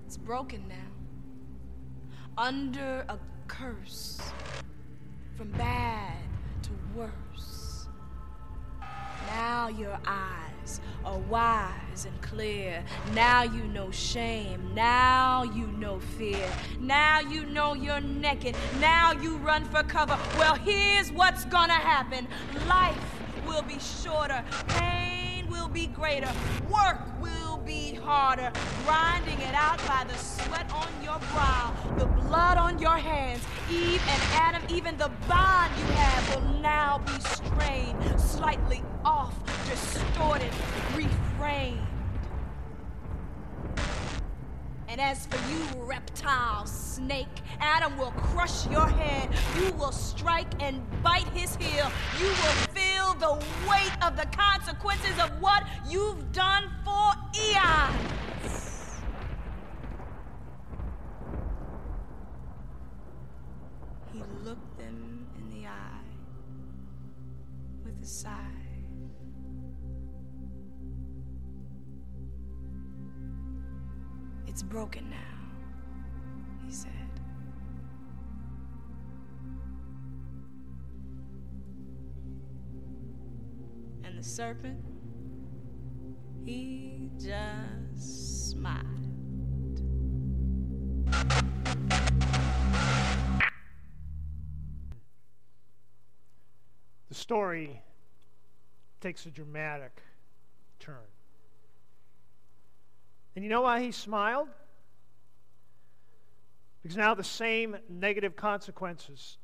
It's 0.06 0.16
broken 0.16 0.64
now. 0.70 0.76
Under 2.38 3.04
a 3.10 3.18
curse, 3.48 4.22
from 5.36 5.50
bad 5.52 6.14
to 6.62 6.70
worse. 6.96 7.88
Now 9.28 9.70
your 9.70 10.00
eyes 10.06 10.82
are 11.04 11.18
wise 11.18 12.06
and 12.06 12.22
clear. 12.22 12.84
Now 13.16 13.42
you 13.42 13.64
know 13.64 13.90
shame. 13.90 14.72
Now 14.76 15.42
you 15.42 15.66
know 15.68 16.00
fear. 16.00 16.48
Now 16.80 17.20
you 17.20 17.46
know 17.48 17.74
you're 17.74 18.02
naked. 18.02 18.56
Now 18.80 19.14
you 19.14 19.38
run 19.38 19.66
for 19.66 19.82
cover. 19.82 20.18
Well, 20.38 20.56
here's 20.56 21.12
what's 21.12 21.44
gonna 21.46 21.74
happen 21.74 22.28
life 22.68 22.96
will 23.48 23.64
be 23.64 23.80
shorter, 23.80 24.44
pain 24.68 25.50
will 25.50 25.70
be 25.70 25.88
greater, 25.88 26.32
work 26.70 27.00
will 27.22 27.37
harder, 28.08 28.52
grinding 28.86 29.40
it 29.40 29.54
out 29.54 29.78
by 29.88 30.06
the 30.08 30.18
sweat 30.18 30.72
on 30.74 30.88
your 31.04 31.20
brow, 31.32 31.74
the 31.98 32.06
blood 32.06 32.58
on 32.58 32.80
your 32.80 32.98
hands. 32.98 33.44
Eve 33.70 34.02
and 34.08 34.22
Adam, 34.34 34.62
even 34.70 34.98
the 34.98 35.12
bond 35.28 35.72
you 35.78 35.86
have 35.96 36.36
will 36.36 36.62
now 36.62 37.00
be 37.00 37.20
strained, 37.20 38.20
slightly 38.20 38.82
off, 39.04 39.36
distorted, 39.70 40.52
reframed. 40.94 41.86
And 44.90 45.02
as 45.02 45.26
for 45.26 45.38
you, 45.52 45.84
reptile 45.84 46.66
snake, 46.66 47.28
Adam 47.60 47.98
will 47.98 48.12
crush 48.12 48.66
your 48.68 48.88
head. 48.88 49.30
You 49.60 49.72
will 49.74 49.92
strike 49.92 50.48
and 50.62 50.82
bite 51.04 51.28
his 51.30 51.56
heel. 51.58 51.92
You 52.20 52.28
will 52.28 52.58
feel 52.74 52.87
the 53.20 53.34
weight 53.68 53.92
of 54.02 54.16
the 54.16 54.26
consequences 54.28 55.18
of 55.20 55.30
what 55.42 55.64
you've 55.90 56.32
done 56.32 56.70
for 56.84 57.14
eons. 57.36 59.02
He 64.14 64.22
looked 64.44 64.78
them 64.78 65.28
in 65.38 65.50
the 65.50 65.68
eye 65.68 66.04
with 67.84 68.02
a 68.02 68.06
sigh. 68.06 68.32
It's 74.46 74.64
broken 74.64 75.10
now, 75.10 75.37
serpent, 84.28 84.84
he 86.44 87.10
just 87.18 88.52
smiled. 88.52 88.84
The 97.08 97.16
story 97.16 97.82
takes 99.00 99.26
a 99.26 99.30
dramatic 99.30 100.02
turn. 100.80 100.96
And 103.36 103.46
you 103.46 103.50
know 103.50 103.62
why 103.62 103.82
he 103.82 103.92
smiled? 103.92 104.50
Because 106.84 106.98
now 106.98 107.14
the 107.14 107.24
same 107.24 107.78
negative 107.90 108.36
consequences 108.36 109.38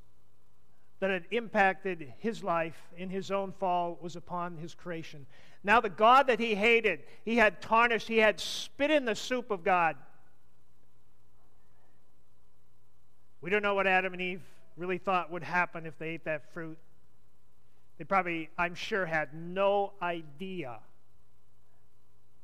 that 1.00 1.10
had 1.10 1.26
impacted 1.32 2.14
his 2.20 2.44
life 2.44 2.78
in 2.98 3.10
his 3.10 3.32
own 3.32 3.52
fall 3.52 3.98
was 4.02 4.16
upon 4.16 4.58
his 4.58 4.74
creation. 4.74 5.26
Now, 5.64 5.80
the 5.80 5.90
God 5.90 6.28
that 6.28 6.40
he 6.40 6.56
hated, 6.56 7.04
he 7.26 7.38
had 7.38 7.62
tarnished, 7.62 8.08
he 8.08 8.18
had 8.18 8.40
spit 8.40 8.92
in 8.92 9.06
the 9.06 9.16
soup 9.16 9.52
of 9.52 9.64
God. 9.64 9.96
We 13.42 13.50
don't 13.50 13.64
know 13.64 13.76
what 13.76 13.88
Adam 13.88 14.14
and 14.14 14.22
Eve 14.22 14.42
really 14.78 14.98
thought 14.98 15.32
would 15.32 15.44
happen 15.44 15.86
if 15.86 15.98
they 15.98 16.10
ate 16.10 16.26
that 16.26 16.54
fruit. 16.54 16.78
They 17.98 18.06
probably, 18.06 18.50
I'm 18.58 18.76
sure, 18.76 19.06
had 19.06 19.34
no 19.34 19.94
idea 20.02 20.80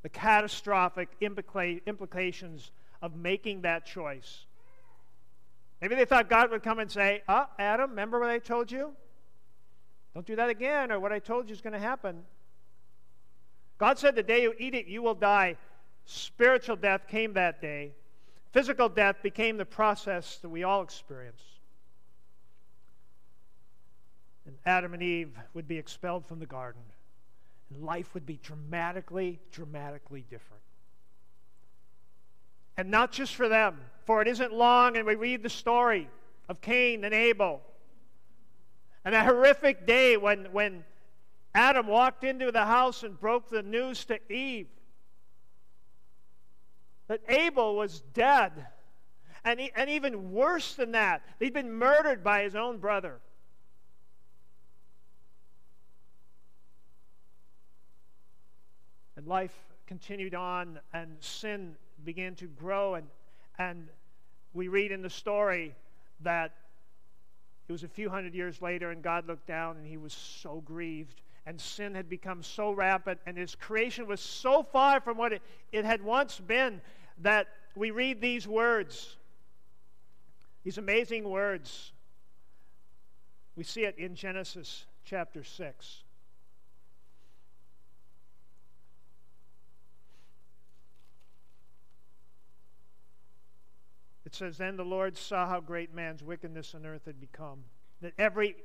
the 0.01 0.09
catastrophic 0.09 1.09
implica- 1.19 1.85
implications 1.85 2.71
of 3.01 3.15
making 3.15 3.61
that 3.61 3.85
choice. 3.85 4.45
Maybe 5.81 5.95
they 5.95 6.05
thought 6.05 6.29
God 6.29 6.51
would 6.51 6.63
come 6.63 6.79
and 6.79 6.91
say, 6.91 7.23
Oh, 7.27 7.45
Adam, 7.57 7.91
remember 7.91 8.19
what 8.19 8.29
I 8.29 8.39
told 8.39 8.71
you? 8.71 8.91
Don't 10.13 10.25
do 10.25 10.35
that 10.35 10.49
again, 10.49 10.91
or 10.91 10.99
what 10.99 11.13
I 11.13 11.19
told 11.19 11.49
you 11.49 11.53
is 11.53 11.61
going 11.61 11.73
to 11.73 11.79
happen. 11.79 12.23
God 13.77 13.97
said, 13.97 14.15
The 14.15 14.23
day 14.23 14.43
you 14.43 14.53
eat 14.57 14.73
it, 14.73 14.87
you 14.87 15.01
will 15.01 15.15
die. 15.15 15.57
Spiritual 16.05 16.75
death 16.75 17.07
came 17.07 17.33
that 17.33 17.61
day. 17.61 17.93
Physical 18.51 18.89
death 18.89 19.17
became 19.21 19.57
the 19.57 19.65
process 19.65 20.37
that 20.37 20.49
we 20.49 20.63
all 20.63 20.81
experience. 20.81 21.41
And 24.45 24.57
Adam 24.65 24.93
and 24.93 25.03
Eve 25.03 25.37
would 25.53 25.67
be 25.67 25.77
expelled 25.77 26.25
from 26.25 26.39
the 26.39 26.47
garden 26.47 26.81
and 27.69 27.83
life 27.83 28.13
would 28.13 28.25
be 28.25 28.39
dramatically, 28.41 29.39
dramatically 29.51 30.25
different. 30.29 30.63
And 32.79 32.91
not 32.91 33.11
just 33.11 33.35
for 33.35 33.49
them, 33.49 33.77
for 34.05 34.21
it 34.21 34.27
isn't 34.29 34.53
long, 34.53 34.95
and 34.95 35.05
we 35.05 35.15
read 35.15 35.43
the 35.43 35.49
story 35.49 36.09
of 36.47 36.61
Cain 36.61 37.03
and 37.03 37.13
Abel. 37.13 37.59
And 39.03 39.13
a 39.13 39.21
horrific 39.21 39.85
day 39.85 40.15
when, 40.15 40.45
when 40.53 40.85
Adam 41.53 41.87
walked 41.87 42.23
into 42.23 42.53
the 42.53 42.63
house 42.63 43.03
and 43.03 43.19
broke 43.19 43.49
the 43.49 43.63
news 43.63 44.05
to 44.05 44.17
Eve 44.31 44.69
that 47.09 47.19
Abel 47.27 47.75
was 47.75 47.99
dead. 48.13 48.67
And, 49.43 49.59
he, 49.59 49.71
and 49.75 49.89
even 49.89 50.31
worse 50.31 50.75
than 50.75 50.93
that, 50.93 51.21
he'd 51.39 51.53
been 51.53 51.73
murdered 51.73 52.23
by 52.23 52.43
his 52.43 52.55
own 52.55 52.77
brother. 52.77 53.19
And 59.17 59.27
life 59.27 59.65
continued 59.85 60.33
on, 60.33 60.79
and 60.93 61.17
sin 61.19 61.75
began 62.05 62.35
to 62.35 62.45
grow. 62.45 62.95
And, 62.95 63.07
and 63.57 63.87
we 64.53 64.67
read 64.67 64.91
in 64.91 65.01
the 65.01 65.09
story 65.09 65.75
that 66.21 66.53
it 67.67 67.71
was 67.71 67.83
a 67.83 67.87
few 67.87 68.09
hundred 68.09 68.33
years 68.33 68.61
later, 68.61 68.91
and 68.91 69.03
God 69.03 69.27
looked 69.27 69.47
down 69.47 69.77
and 69.77 69.85
he 69.85 69.97
was 69.97 70.13
so 70.13 70.61
grieved. 70.65 71.21
And 71.45 71.59
sin 71.59 71.95
had 71.95 72.09
become 72.09 72.43
so 72.43 72.71
rampant, 72.71 73.19
and 73.25 73.37
his 73.37 73.55
creation 73.55 74.07
was 74.07 74.19
so 74.19 74.61
far 74.61 74.99
from 75.01 75.17
what 75.17 75.33
it, 75.33 75.41
it 75.71 75.85
had 75.85 76.03
once 76.03 76.39
been 76.39 76.81
that 77.19 77.47
we 77.75 77.91
read 77.91 78.21
these 78.21 78.47
words, 78.47 79.15
these 80.63 80.77
amazing 80.77 81.27
words. 81.27 81.91
We 83.55 83.63
see 83.63 83.81
it 83.81 83.97
in 83.97 84.15
Genesis 84.15 84.85
chapter 85.05 85.43
6. 85.43 86.03
It 94.29 94.35
says, 94.35 94.59
Then 94.59 94.77
the 94.77 94.85
Lord 94.85 95.17
saw 95.17 95.47
how 95.47 95.59
great 95.59 95.91
man's 95.91 96.21
wickedness 96.21 96.75
on 96.75 96.85
earth 96.85 97.05
had 97.07 97.19
become, 97.19 97.63
that 98.03 98.13
every 98.19 98.55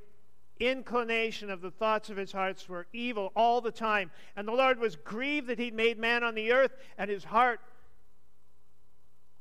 inclination 0.59 1.49
of 1.49 1.61
the 1.61 1.71
thoughts 1.71 2.11
of 2.11 2.17
his 2.17 2.31
hearts 2.31 2.69
were 2.69 2.85
evil 2.93 3.31
all 3.35 3.61
the 3.61 3.71
time. 3.71 4.11
And 4.35 4.47
the 4.47 4.51
Lord 4.51 4.77
was 4.77 4.95
grieved 4.95 5.47
that 5.47 5.57
he'd 5.57 5.73
made 5.73 5.97
man 5.97 6.23
on 6.23 6.35
the 6.35 6.51
earth, 6.51 6.75
and 6.99 7.09
his 7.09 7.23
heart 7.23 7.61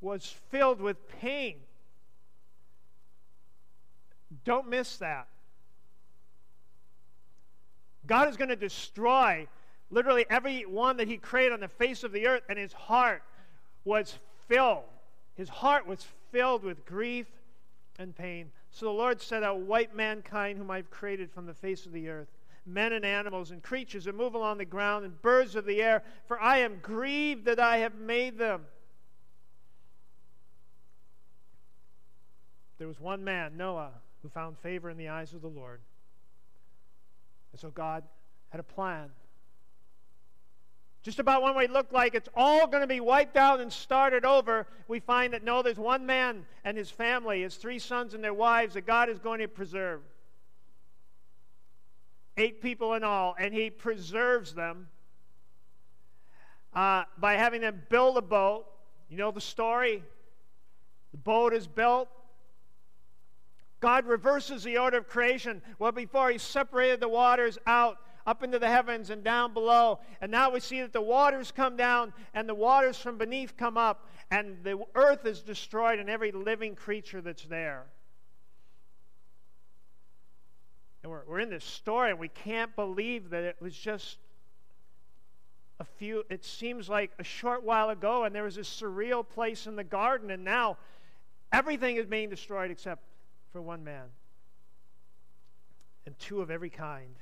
was 0.00 0.34
filled 0.48 0.80
with 0.80 0.96
pain. 1.20 1.56
Don't 4.46 4.70
miss 4.70 4.96
that. 4.96 5.28
God 8.06 8.30
is 8.30 8.38
going 8.38 8.48
to 8.48 8.56
destroy 8.56 9.46
literally 9.90 10.24
every 10.30 10.62
one 10.62 10.96
that 10.96 11.06
He 11.06 11.18
created 11.18 11.52
on 11.52 11.60
the 11.60 11.68
face 11.68 12.02
of 12.02 12.12
the 12.12 12.26
earth, 12.26 12.44
and 12.48 12.58
His 12.58 12.72
heart 12.72 13.22
was 13.84 14.18
filled. 14.48 14.84
His 15.34 15.48
heart 15.48 15.86
was 15.86 16.06
filled 16.30 16.62
with 16.62 16.84
grief 16.84 17.26
and 17.98 18.14
pain. 18.14 18.50
So 18.70 18.86
the 18.86 18.92
Lord 18.92 19.20
said, 19.20 19.42
I'll 19.42 19.58
wipe 19.58 19.94
mankind 19.94 20.58
whom 20.58 20.70
I've 20.70 20.90
created 20.90 21.30
from 21.30 21.46
the 21.46 21.54
face 21.54 21.86
of 21.86 21.92
the 21.92 22.08
earth, 22.08 22.28
men 22.66 22.92
and 22.92 23.04
animals 23.04 23.50
and 23.50 23.62
creatures 23.62 24.04
that 24.04 24.14
move 24.14 24.34
along 24.34 24.58
the 24.58 24.64
ground 24.64 25.04
and 25.04 25.20
birds 25.22 25.54
of 25.54 25.64
the 25.64 25.82
air, 25.82 26.02
for 26.26 26.40
I 26.40 26.58
am 26.58 26.78
grieved 26.82 27.44
that 27.44 27.60
I 27.60 27.78
have 27.78 27.94
made 27.94 28.38
them. 28.38 28.62
There 32.78 32.88
was 32.88 33.00
one 33.00 33.22
man, 33.22 33.56
Noah, 33.56 33.92
who 34.22 34.28
found 34.28 34.58
favor 34.58 34.90
in 34.90 34.96
the 34.96 35.08
eyes 35.08 35.32
of 35.32 35.42
the 35.42 35.48
Lord. 35.48 35.80
And 37.52 37.60
so 37.60 37.70
God 37.70 38.02
had 38.50 38.60
a 38.60 38.64
plan. 38.64 39.10
Just 41.04 41.18
about 41.18 41.42
when 41.42 41.54
we 41.54 41.66
look 41.66 41.92
like 41.92 42.14
it's 42.14 42.30
all 42.34 42.66
going 42.66 42.80
to 42.80 42.86
be 42.86 42.98
wiped 42.98 43.36
out 43.36 43.60
and 43.60 43.70
started 43.70 44.24
over, 44.24 44.66
we 44.88 45.00
find 45.00 45.34
that 45.34 45.44
no, 45.44 45.62
there's 45.62 45.76
one 45.76 46.06
man 46.06 46.46
and 46.64 46.78
his 46.78 46.90
family, 46.90 47.42
his 47.42 47.56
three 47.56 47.78
sons 47.78 48.14
and 48.14 48.24
their 48.24 48.32
wives, 48.32 48.72
that 48.72 48.86
God 48.86 49.10
is 49.10 49.18
going 49.18 49.40
to 49.40 49.46
preserve. 49.46 50.00
Eight 52.38 52.62
people 52.62 52.94
in 52.94 53.04
all, 53.04 53.36
and 53.38 53.52
he 53.52 53.68
preserves 53.68 54.54
them 54.54 54.88
uh, 56.72 57.04
by 57.18 57.34
having 57.34 57.60
them 57.60 57.82
build 57.90 58.16
a 58.16 58.22
boat. 58.22 58.64
You 59.10 59.18
know 59.18 59.30
the 59.30 59.42
story? 59.42 60.02
The 61.12 61.18
boat 61.18 61.52
is 61.52 61.66
built, 61.66 62.08
God 63.84 64.06
reverses 64.06 64.62
the 64.64 64.78
order 64.78 64.96
of 64.96 65.08
creation. 65.08 65.60
Well, 65.78 65.92
before 65.92 66.30
He 66.30 66.38
separated 66.38 67.00
the 67.00 67.08
waters 67.08 67.58
out 67.66 67.98
up 68.26 68.42
into 68.42 68.58
the 68.58 68.68
heavens 68.68 69.10
and 69.10 69.22
down 69.22 69.52
below. 69.52 70.00
And 70.20 70.30
now 70.30 70.50
we 70.50 70.60
see 70.60 70.80
that 70.80 70.92
the 70.92 71.02
waters 71.02 71.52
come 71.52 71.76
down 71.76 72.12
and 72.32 72.48
the 72.48 72.54
waters 72.54 72.96
from 72.96 73.18
beneath 73.18 73.56
come 73.56 73.76
up, 73.76 74.08
and 74.30 74.56
the 74.62 74.82
earth 74.94 75.26
is 75.26 75.42
destroyed 75.42 75.98
and 75.98 76.08
every 76.08 76.32
living 76.32 76.74
creature 76.74 77.20
that's 77.20 77.44
there. 77.44 77.84
And 81.02 81.10
we're, 81.12 81.22
we're 81.28 81.40
in 81.40 81.50
this 81.50 81.64
story, 81.64 82.10
and 82.10 82.18
we 82.18 82.28
can't 82.28 82.74
believe 82.74 83.30
that 83.30 83.44
it 83.44 83.56
was 83.60 83.76
just 83.76 84.18
a 85.80 85.84
few, 85.84 86.24
it 86.30 86.44
seems 86.44 86.88
like 86.88 87.10
a 87.18 87.24
short 87.24 87.62
while 87.62 87.90
ago, 87.90 88.24
and 88.24 88.34
there 88.34 88.44
was 88.44 88.54
this 88.54 88.68
surreal 88.68 89.28
place 89.28 89.66
in 89.66 89.76
the 89.76 89.84
garden, 89.84 90.30
and 90.30 90.44
now 90.44 90.78
everything 91.52 91.96
is 91.96 92.06
being 92.06 92.30
destroyed 92.30 92.70
except 92.70 93.02
for 93.52 93.60
one 93.60 93.84
man 93.84 94.06
and 96.06 96.18
two 96.18 96.40
of 96.40 96.50
every 96.50 96.70
kind. 96.70 97.16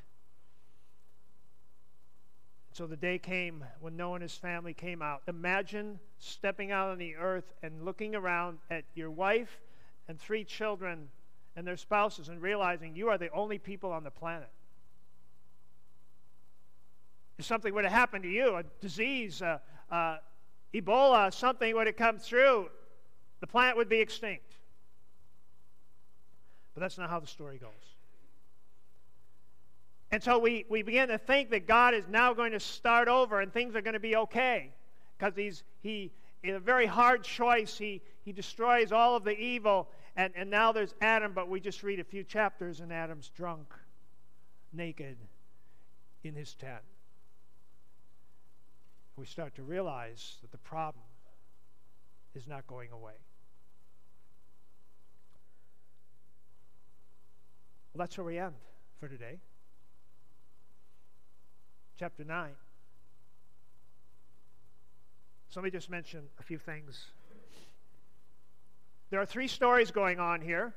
So 2.73 2.87
the 2.87 2.97
day 2.97 3.19
came 3.19 3.65
when 3.81 3.97
Noah 3.97 4.15
and 4.15 4.23
his 4.23 4.35
family 4.35 4.73
came 4.73 5.03
out. 5.03 5.23
Imagine 5.29 5.99
stepping 6.19 6.73
out 6.73 6.89
on 6.89 6.97
the 6.97 7.17
earth 7.17 7.53
and 7.63 7.85
looking 7.85 8.15
around 8.15 8.59
at 8.71 8.85
your 8.95 9.11
wife 9.11 9.61
and 10.09 10.19
three 10.19 10.43
children 10.43 11.09
and 11.55 11.67
their 11.67 11.77
spouses 11.77 12.31
and 12.31 12.41
realizing 12.41 12.97
you 12.97 13.11
are 13.11 13.19
the 13.19 13.31
only 13.33 13.59
people 13.59 13.93
on 13.93 14.05
the 14.05 14.11
planet. 14.11 14.49
If 17.39 17.45
something 17.45 17.75
would 17.75 17.85
have 17.85 17.93
happened 17.93 18.23
to 18.23 18.31
you, 18.31 18.57
a 18.57 18.63
disease, 18.81 19.43
uh, 19.43 19.59
uh, 19.91 20.17
Ebola, 20.73 21.31
something 21.33 21.75
would 21.75 21.87
have 21.87 21.97
come 21.97 22.19
through, 22.19 22.71
the 23.41 23.47
planet 23.47 23.77
would 23.77 23.91
be 23.91 24.01
extinct. 24.01 24.55
But 26.73 26.81
that's 26.81 26.97
not 26.97 27.11
how 27.11 27.21
the 27.21 27.27
story 27.27 27.59
goes. 27.59 27.92
And 30.13 30.23
so 30.23 30.39
we, 30.39 30.67
we 30.69 30.83
begin 30.83 31.09
to 31.09 31.19
think 31.19 31.51
that 31.51 31.67
God 31.67 31.95
is 31.95 32.05
now 32.07 32.35
going 32.35 32.53
to 32.53 32.61
start 32.61 33.09
over 33.09 33.41
and 33.41 33.53
things 33.53 33.75
are 33.75 33.81
going 33.81 33.95
to 33.95 34.01
be 34.01 34.15
okay. 34.15 34.71
Because 35.19 35.35
he's 35.35 35.65
he 35.81 36.13
in 36.43 36.55
a 36.55 36.61
very 36.61 36.87
hard 36.87 37.23
choice, 37.23 37.79
he, 37.79 38.03
he 38.25 38.33
destroys 38.33 38.93
all 38.93 39.17
of 39.17 39.25
the 39.25 39.39
evil, 39.39 39.89
and, 40.17 40.33
and 40.37 40.51
now 40.51 40.73
there's 40.73 40.95
Adam, 41.01 41.33
but 41.33 41.49
we 41.49 41.61
just 41.61 41.83
read 41.83 42.01
a 42.01 42.05
few 42.05 42.25
chapters 42.25 42.81
and 42.81 42.93
Adam's 42.93 43.29
drunk, 43.29 43.73
naked 44.73 45.17
in 46.25 46.35
his 46.35 46.55
tent. 46.55 46.83
We 49.17 49.27
start 49.27 49.55
to 49.57 49.63
realize 49.63 50.39
that 50.43 50.51
the 50.51 50.59
problem 50.59 51.05
is 52.35 52.49
not 52.49 52.67
going 52.67 52.91
away. 52.91 53.13
Well, 57.93 58.05
that's 58.05 58.17
where 58.17 58.25
we 58.25 58.39
end 58.39 58.55
for 58.99 59.07
today. 59.07 59.39
Chapter 62.03 62.25
9. 62.25 62.51
So 65.51 65.61
let 65.61 65.65
me 65.67 65.71
just 65.71 65.89
mention 65.89 66.23
a 66.41 66.43
few 66.43 66.59
things. 66.59 67.07
There 69.11 69.21
are 69.21 69.25
three 69.25 69.47
stories 69.47 69.93
going 69.93 70.19
on 70.19 70.41
here. 70.41 70.75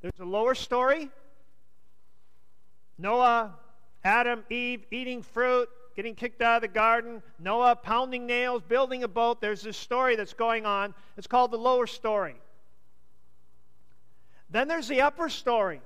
There's 0.00 0.18
a 0.18 0.24
lower 0.24 0.56
story 0.56 1.08
Noah, 2.98 3.54
Adam, 4.02 4.42
Eve 4.50 4.84
eating 4.90 5.22
fruit, 5.22 5.68
getting 5.94 6.16
kicked 6.16 6.42
out 6.42 6.56
of 6.56 6.62
the 6.62 6.74
garden, 6.74 7.22
Noah 7.38 7.76
pounding 7.76 8.26
nails, 8.26 8.60
building 8.66 9.04
a 9.04 9.08
boat. 9.08 9.40
There's 9.40 9.62
this 9.62 9.76
story 9.76 10.16
that's 10.16 10.34
going 10.34 10.66
on. 10.66 10.94
It's 11.16 11.28
called 11.28 11.52
the 11.52 11.58
lower 11.58 11.86
story. 11.86 12.34
Then 14.50 14.66
there's 14.66 14.88
the 14.88 15.02
upper 15.02 15.28
story 15.28 15.80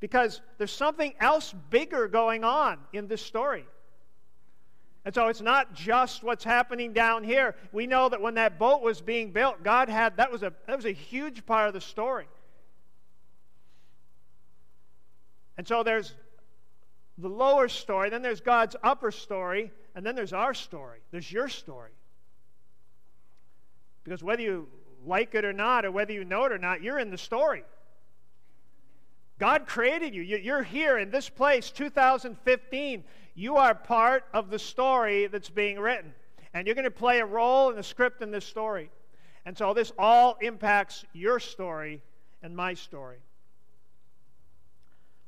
because 0.00 0.40
there's 0.58 0.72
something 0.72 1.14
else 1.20 1.54
bigger 1.70 2.08
going 2.08 2.44
on 2.44 2.78
in 2.92 3.08
this 3.08 3.22
story. 3.22 3.64
And 5.04 5.14
so 5.14 5.28
it's 5.28 5.40
not 5.40 5.74
just 5.74 6.22
what's 6.22 6.44
happening 6.44 6.92
down 6.92 7.24
here. 7.24 7.54
We 7.72 7.86
know 7.86 8.08
that 8.08 8.20
when 8.20 8.34
that 8.34 8.58
boat 8.58 8.82
was 8.82 9.00
being 9.00 9.32
built, 9.32 9.62
God 9.62 9.88
had 9.88 10.18
that 10.18 10.30
was 10.30 10.42
a 10.42 10.52
that 10.66 10.76
was 10.76 10.84
a 10.84 10.92
huge 10.92 11.46
part 11.46 11.68
of 11.68 11.74
the 11.74 11.80
story. 11.80 12.28
And 15.56 15.66
so 15.66 15.82
there's 15.82 16.14
the 17.16 17.28
lower 17.28 17.68
story, 17.68 18.10
then 18.10 18.22
there's 18.22 18.40
God's 18.40 18.76
upper 18.82 19.10
story, 19.10 19.72
and 19.94 20.06
then 20.06 20.14
there's 20.14 20.32
our 20.32 20.54
story. 20.54 21.00
There's 21.10 21.30
your 21.30 21.48
story. 21.48 21.90
Because 24.04 24.22
whether 24.22 24.42
you 24.42 24.68
like 25.04 25.34
it 25.34 25.44
or 25.44 25.52
not, 25.52 25.84
or 25.84 25.90
whether 25.90 26.12
you 26.12 26.24
know 26.24 26.44
it 26.44 26.52
or 26.52 26.58
not, 26.58 26.82
you're 26.82 26.98
in 26.98 27.10
the 27.10 27.18
story. 27.18 27.64
God 29.38 29.66
created 29.66 30.14
you. 30.14 30.22
You're 30.22 30.62
here 30.62 30.98
in 30.98 31.10
this 31.10 31.28
place, 31.28 31.70
2015. 31.70 33.04
You 33.34 33.56
are 33.56 33.74
part 33.74 34.24
of 34.34 34.50
the 34.50 34.58
story 34.58 35.28
that's 35.28 35.48
being 35.48 35.78
written. 35.78 36.12
And 36.54 36.66
you're 36.66 36.74
going 36.74 36.84
to 36.84 36.90
play 36.90 37.20
a 37.20 37.26
role 37.26 37.70
in 37.70 37.76
the 37.76 37.82
script 37.82 38.20
in 38.20 38.30
this 38.30 38.44
story. 38.44 38.90
And 39.44 39.56
so 39.56 39.72
this 39.74 39.92
all 39.96 40.36
impacts 40.40 41.04
your 41.12 41.38
story 41.38 42.02
and 42.42 42.56
my 42.56 42.74
story. 42.74 43.18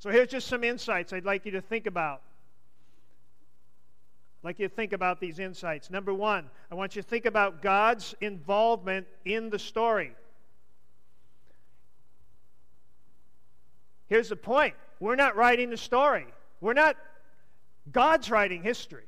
So 0.00 0.10
here's 0.10 0.28
just 0.28 0.48
some 0.48 0.64
insights 0.64 1.12
I'd 1.12 1.24
like 1.24 1.44
you 1.44 1.52
to 1.52 1.60
think 1.60 1.86
about. 1.86 2.22
I'd 4.42 4.46
like 4.46 4.58
you 4.58 4.66
to 4.66 4.74
think 4.74 4.92
about 4.92 5.20
these 5.20 5.38
insights. 5.38 5.90
Number 5.90 6.12
one, 6.12 6.50
I 6.70 6.74
want 6.74 6.96
you 6.96 7.02
to 7.02 7.08
think 7.08 7.26
about 7.26 7.62
God's 7.62 8.14
involvement 8.20 9.06
in 9.24 9.50
the 9.50 9.58
story. 9.58 10.12
Here's 14.10 14.28
the 14.28 14.36
point 14.36 14.74
we're 14.98 15.16
not 15.16 15.36
writing 15.36 15.70
the 15.70 15.78
story, 15.78 16.26
we're 16.60 16.74
not, 16.74 16.96
God's 17.90 18.30
writing 18.30 18.62
history. 18.62 19.04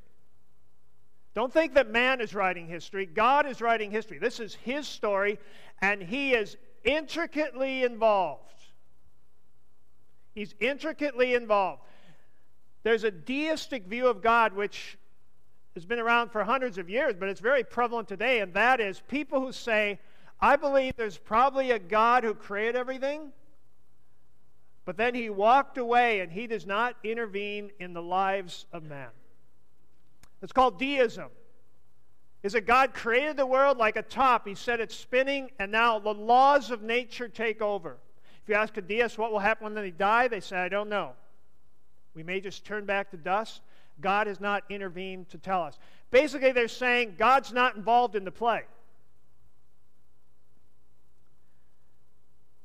Don't 1.34 1.52
think 1.52 1.74
that 1.74 1.90
man 1.90 2.20
is 2.20 2.34
writing 2.34 2.66
history. 2.66 3.06
God 3.06 3.46
is 3.46 3.60
writing 3.60 3.90
history. 3.90 4.18
This 4.18 4.38
is 4.38 4.54
his 4.54 4.86
story, 4.86 5.38
and 5.80 6.02
he 6.02 6.34
is 6.34 6.56
intricately 6.84 7.84
involved. 7.84 8.52
He's 10.34 10.54
intricately 10.60 11.34
involved. 11.34 11.82
There's 12.82 13.04
a 13.04 13.10
deistic 13.10 13.86
view 13.86 14.08
of 14.08 14.22
God 14.22 14.52
which 14.52 14.98
has 15.74 15.86
been 15.86 15.98
around 15.98 16.30
for 16.30 16.44
hundreds 16.44 16.76
of 16.76 16.90
years, 16.90 17.14
but 17.18 17.30
it's 17.30 17.40
very 17.40 17.64
prevalent 17.64 18.08
today, 18.08 18.40
and 18.40 18.52
that 18.52 18.78
is 18.78 19.00
people 19.08 19.40
who 19.40 19.52
say, 19.52 19.98
I 20.38 20.56
believe 20.56 20.96
there's 20.96 21.18
probably 21.18 21.70
a 21.70 21.78
God 21.78 22.24
who 22.24 22.34
created 22.34 22.76
everything, 22.76 23.32
but 24.84 24.96
then 24.96 25.14
he 25.14 25.30
walked 25.30 25.78
away 25.78 26.20
and 26.20 26.32
he 26.32 26.46
does 26.46 26.66
not 26.66 26.96
intervene 27.04 27.70
in 27.78 27.92
the 27.92 28.02
lives 28.02 28.66
of 28.72 28.82
man. 28.82 29.10
It's 30.42 30.52
called 30.52 30.78
deism. 30.78 31.28
Is 32.42 32.54
that 32.54 32.66
God 32.66 32.92
created 32.92 33.36
the 33.36 33.46
world 33.46 33.78
like 33.78 33.96
a 33.96 34.02
top? 34.02 34.48
He 34.48 34.56
said 34.56 34.80
it's 34.80 34.96
spinning, 34.96 35.50
and 35.60 35.70
now 35.70 36.00
the 36.00 36.12
laws 36.12 36.72
of 36.72 36.82
nature 36.82 37.28
take 37.28 37.62
over. 37.62 37.98
If 38.42 38.48
you 38.48 38.56
ask 38.56 38.76
a 38.76 38.80
deist 38.80 39.18
what 39.18 39.30
will 39.30 39.38
happen 39.38 39.64
when 39.64 39.74
they 39.74 39.92
die, 39.92 40.26
they 40.26 40.40
say, 40.40 40.56
I 40.56 40.68
don't 40.68 40.88
know. 40.88 41.12
We 42.14 42.24
may 42.24 42.40
just 42.40 42.64
turn 42.64 42.84
back 42.84 43.12
to 43.12 43.16
dust. 43.16 43.60
God 44.00 44.26
has 44.26 44.40
not 44.40 44.64
intervened 44.68 45.28
to 45.28 45.38
tell 45.38 45.62
us. 45.62 45.78
Basically, 46.10 46.50
they're 46.50 46.66
saying 46.66 47.14
God's 47.16 47.52
not 47.52 47.76
involved 47.76 48.16
in 48.16 48.24
the 48.24 48.32
play. 48.32 48.62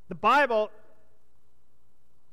The 0.08 0.16
Bible 0.16 0.70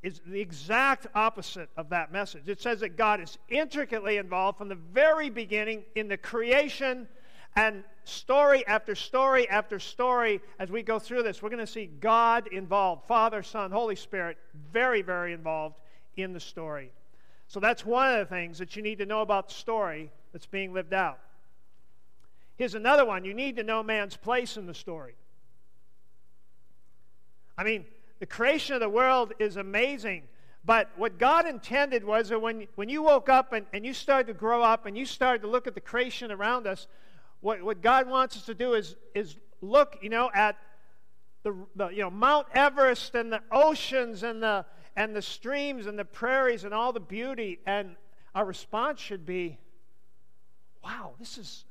is 0.06 0.22
the 0.24 0.40
exact 0.40 1.08
opposite 1.16 1.68
of 1.76 1.90
that 1.90 2.12
message. 2.12 2.48
It 2.48 2.62
says 2.62 2.82
that 2.82 2.96
God 2.96 3.20
is 3.20 3.40
intricately 3.50 4.18
involved 4.18 4.60
from 4.60 4.70
the 4.70 4.76
very 4.76 5.32
beginning 5.32 5.84
in 5.96 6.08
the 6.08 6.16
creation 6.16 7.08
and 7.56 7.84
story 8.04 8.64
after 8.68 8.94
story 8.94 9.50
after 9.50 9.80
story 9.80 10.42
as 10.60 10.70
we 10.70 10.84
go 10.84 11.00
through 11.00 11.24
this. 11.24 11.42
We're 11.42 11.50
going 11.50 11.66
to 11.66 11.66
see 11.66 11.88
God 11.88 12.46
involved 12.52 13.08
Father, 13.08 13.42
Son, 13.42 13.72
Holy 13.72 13.96
Spirit, 13.96 14.38
very, 14.72 15.02
very 15.02 15.34
involved 15.34 15.80
in 16.18 16.34
the 16.34 16.40
story. 16.40 16.92
So 17.48 17.60
that's 17.60 17.84
one 17.84 18.14
of 18.14 18.20
the 18.20 18.26
things 18.26 18.60
that 18.60 18.76
you 18.76 18.84
need 18.84 19.00
to 19.00 19.08
know 19.08 19.22
about 19.22 19.48
the 19.48 19.56
story 19.56 20.12
that's 20.34 20.46
being 20.46 20.72
lived 20.72 20.94
out. 20.94 21.18
Here's 22.58 22.76
another 22.76 23.06
one 23.06 23.26
you 23.26 23.34
need 23.34 23.56
to 23.56 23.64
know 23.64 23.82
man's 23.82 24.16
place 24.16 24.56
in 24.56 24.68
the 24.68 24.76
story. 24.76 25.16
I 27.58 27.64
mean, 27.64 27.86
the 28.20 28.26
creation 28.26 28.76
of 28.76 28.82
the 28.82 28.90
world 28.90 29.34
is 29.40 29.58
amazing. 29.58 30.24
But 30.66 30.90
what 30.96 31.20
God 31.20 31.46
intended 31.46 32.04
was 32.04 32.30
that 32.30 32.42
when, 32.42 32.68
when 32.76 32.90
you 32.90 33.04
woke 33.04 33.30
up 33.30 33.54
and, 33.54 33.66
and 33.72 33.86
you 33.86 33.94
started 33.94 34.28
to 34.28 34.34
grow 34.34 34.64
up 34.64 34.86
and 34.86 34.98
you 34.98 35.06
started 35.06 35.44
to 35.44 35.48
look 35.48 35.68
at 35.68 35.76
the 35.76 35.82
creation 35.82 36.32
around 36.32 36.66
us, 36.66 36.88
what, 37.42 37.62
what 37.62 37.82
God 37.82 38.10
wants 38.10 38.36
us 38.36 38.46
to 38.46 38.56
do 38.56 38.74
is, 38.74 38.96
is 39.14 39.36
look, 39.62 40.00
you 40.02 40.10
know, 40.10 40.32
at 40.34 40.58
the, 41.44 41.56
the, 41.76 41.90
you 41.90 42.02
know, 42.02 42.10
Mount 42.10 42.48
Everest 42.54 43.14
and 43.14 43.32
the 43.32 43.42
oceans 43.52 44.24
and 44.24 44.42
the, 44.42 44.66
and 44.96 45.16
the 45.16 45.22
streams 45.22 45.86
and 45.86 46.00
the 46.00 46.06
prairies 46.06 46.64
and 46.64 46.74
all 46.74 46.92
the 46.92 47.00
beauty. 47.00 47.60
And 47.68 47.96
our 48.34 48.46
response 48.46 49.00
should 49.00 49.26
be, 49.26 49.60
wow, 50.84 51.14
this 51.20 51.38
is, 51.38 51.66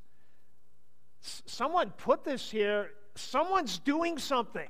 someone 1.20 1.90
put 1.90 2.22
this 2.22 2.48
here. 2.48 2.90
Someone's 3.16 3.78
doing 3.78 4.18
something. 4.18 4.68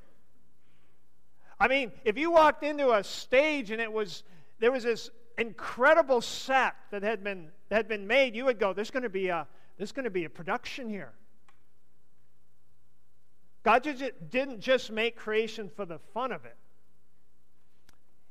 I 1.58 1.68
mean, 1.68 1.92
if 2.04 2.18
you 2.18 2.30
walked 2.30 2.62
into 2.62 2.92
a 2.92 3.04
stage 3.04 3.70
and 3.70 3.80
it 3.80 3.92
was 3.92 4.22
there 4.58 4.72
was 4.72 4.84
this 4.84 5.10
incredible 5.38 6.20
set 6.20 6.74
that 6.90 7.02
had 7.02 7.22
been 7.22 7.50
that 7.68 7.76
had 7.76 7.88
been 7.88 8.06
made, 8.06 8.34
you 8.34 8.44
would 8.44 8.58
go, 8.58 8.72
"There's 8.72 8.90
going 8.90 9.02
to 9.02 9.08
be 9.08 9.28
a 9.28 9.46
there's 9.76 9.92
going 9.92 10.04
to 10.04 10.10
be 10.10 10.24
a 10.24 10.30
production 10.30 10.88
here." 10.88 11.12
God 13.62 13.82
didn't 14.30 14.60
just 14.60 14.92
make 14.92 15.16
creation 15.16 15.70
for 15.74 15.86
the 15.86 15.98
fun 16.12 16.32
of 16.32 16.44
it. 16.44 16.56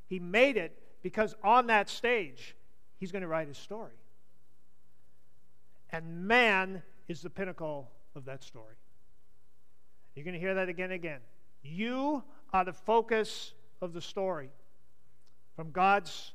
He 0.07 0.19
made 0.19 0.57
it 0.57 0.77
because 1.01 1.35
on 1.43 1.67
that 1.67 1.89
stage, 1.89 2.55
He's 2.99 3.11
going 3.11 3.23
to 3.23 3.27
write 3.27 3.47
His 3.47 3.57
story. 3.57 3.93
And 5.89 6.27
man 6.27 6.83
is 7.07 7.21
the 7.21 7.29
pinnacle 7.29 7.89
of 8.15 8.25
that 8.25 8.43
story. 8.43 8.75
You're 10.15 10.23
going 10.23 10.35
to 10.35 10.39
hear 10.39 10.53
that 10.55 10.69
again 10.69 10.85
and 10.85 10.93
again. 10.93 11.19
You 11.63 12.23
are 12.53 12.63
the 12.63 12.73
focus 12.73 13.53
of 13.81 13.93
the 13.93 14.01
story. 14.01 14.49
From 15.55 15.71
God's, 15.71 16.33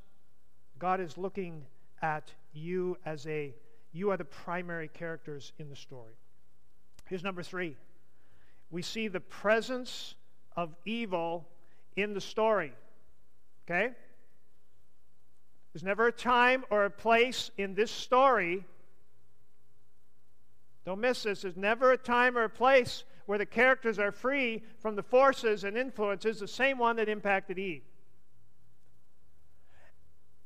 God 0.78 1.00
is 1.00 1.16
looking 1.16 1.64
at 2.02 2.32
you 2.52 2.98
as 3.06 3.26
a, 3.26 3.54
you 3.92 4.10
are 4.10 4.16
the 4.16 4.24
primary 4.24 4.88
characters 4.88 5.52
in 5.58 5.70
the 5.70 5.76
story. 5.76 6.14
Here's 7.06 7.22
number 7.22 7.42
three. 7.42 7.76
We 8.70 8.82
see 8.82 9.08
the 9.08 9.20
presence 9.20 10.14
of 10.56 10.74
evil 10.84 11.48
in 11.96 12.14
the 12.14 12.20
story. 12.20 12.72
Okay? 13.64 13.92
There's 15.72 15.84
never 15.84 16.08
a 16.08 16.12
time 16.12 16.64
or 16.70 16.84
a 16.84 16.90
place 16.90 17.50
in 17.56 17.74
this 17.74 17.90
story. 17.90 18.64
Don't 20.84 21.00
miss 21.00 21.22
this. 21.22 21.42
There's 21.42 21.56
never 21.56 21.92
a 21.92 21.98
time 21.98 22.36
or 22.36 22.44
a 22.44 22.50
place 22.50 23.04
where 23.28 23.36
the 23.36 23.44
characters 23.44 23.98
are 23.98 24.10
free 24.10 24.62
from 24.78 24.96
the 24.96 25.02
forces 25.02 25.62
and 25.62 25.76
influences, 25.76 26.40
the 26.40 26.48
same 26.48 26.78
one 26.78 26.96
that 26.96 27.10
impacted 27.10 27.58
Eve. 27.58 27.82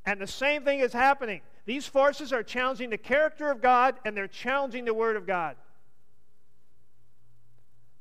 And 0.04 0.20
the 0.20 0.26
same 0.26 0.64
thing 0.64 0.80
is 0.80 0.92
happening. 0.92 1.42
These 1.64 1.86
forces 1.86 2.32
are 2.32 2.42
challenging 2.42 2.90
the 2.90 2.98
character 2.98 3.52
of 3.52 3.62
God 3.62 3.94
and 4.04 4.16
they're 4.16 4.26
challenging 4.26 4.84
the 4.84 4.92
Word 4.92 5.14
of 5.14 5.28
God. 5.28 5.54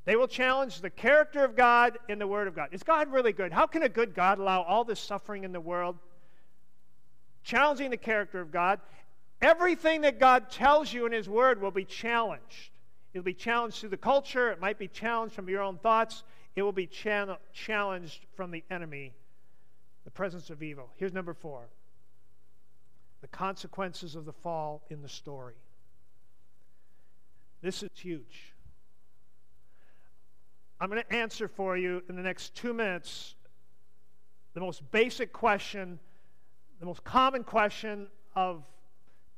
They 0.04 0.16
will 0.16 0.26
challenge 0.26 0.80
the 0.80 0.90
character 0.90 1.44
of 1.44 1.54
God 1.54 1.96
and 2.08 2.20
the 2.20 2.26
Word 2.26 2.48
of 2.48 2.56
God. 2.56 2.70
Is 2.72 2.82
God 2.82 3.12
really 3.12 3.32
good? 3.32 3.52
How 3.52 3.68
can 3.68 3.84
a 3.84 3.88
good 3.88 4.16
God 4.16 4.40
allow 4.40 4.62
all 4.62 4.82
this 4.82 4.98
suffering 4.98 5.44
in 5.44 5.52
the 5.52 5.60
world? 5.60 5.96
Challenging 7.44 7.90
the 7.90 7.96
character 7.96 8.40
of 8.40 8.50
God. 8.50 8.80
Everything 9.40 10.00
that 10.00 10.18
God 10.18 10.50
tells 10.50 10.92
you 10.92 11.06
in 11.06 11.12
His 11.12 11.28
Word 11.28 11.62
will 11.62 11.70
be 11.70 11.84
challenged. 11.84 12.72
It'll 13.12 13.24
be 13.24 13.34
challenged 13.34 13.78
through 13.78 13.90
the 13.90 13.96
culture. 13.96 14.50
It 14.50 14.60
might 14.60 14.78
be 14.78 14.88
challenged 14.88 15.34
from 15.34 15.48
your 15.48 15.62
own 15.62 15.78
thoughts. 15.78 16.24
It 16.56 16.62
will 16.62 16.72
be 16.72 16.86
challenged 16.86 18.26
from 18.34 18.50
the 18.50 18.64
enemy, 18.70 19.12
the 20.04 20.10
presence 20.10 20.50
of 20.50 20.62
evil. 20.62 20.90
Here's 20.96 21.12
number 21.12 21.34
four 21.34 21.68
the 23.20 23.28
consequences 23.28 24.16
of 24.16 24.24
the 24.24 24.32
fall 24.32 24.82
in 24.90 25.00
the 25.00 25.08
story. 25.08 25.54
This 27.62 27.84
is 27.84 27.90
huge. 27.94 28.52
I'm 30.80 30.90
going 30.90 31.00
to 31.00 31.14
answer 31.14 31.46
for 31.46 31.76
you 31.76 32.02
in 32.08 32.16
the 32.16 32.22
next 32.22 32.56
two 32.56 32.72
minutes 32.72 33.36
the 34.54 34.60
most 34.60 34.90
basic 34.90 35.32
question, 35.32 36.00
the 36.80 36.86
most 36.86 37.04
common 37.04 37.44
question 37.44 38.08
of 38.34 38.64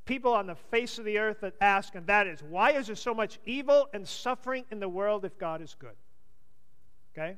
people 0.04 0.32
on 0.32 0.46
the 0.46 0.54
face 0.54 0.98
of 0.98 1.04
the 1.04 1.18
earth 1.18 1.40
that 1.40 1.54
ask, 1.60 1.94
and 1.94 2.06
that 2.06 2.26
is, 2.26 2.42
why 2.42 2.72
is 2.72 2.86
there 2.86 2.96
so 2.96 3.14
much 3.14 3.38
evil 3.46 3.88
and 3.92 4.06
suffering 4.06 4.64
in 4.70 4.80
the 4.80 4.88
world 4.88 5.24
if 5.24 5.38
God 5.38 5.62
is 5.62 5.74
good? 5.78 5.96
Okay? 7.12 7.36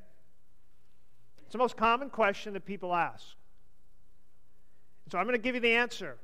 It's 1.43 1.53
the 1.53 1.57
most 1.57 1.77
common 1.77 2.09
question 2.09 2.53
that 2.53 2.65
people 2.65 2.93
ask. 2.93 3.25
So 5.11 5.17
I'm 5.17 5.25
going 5.25 5.35
to 5.35 5.41
give 5.41 5.55
you 5.55 5.61
the 5.61 5.75
answer. 5.75 6.17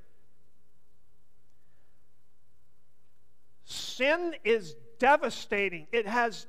Sin 3.63 4.35
is 4.43 4.75
devastating. 4.99 5.87
It 5.93 6.05
has 6.05 6.47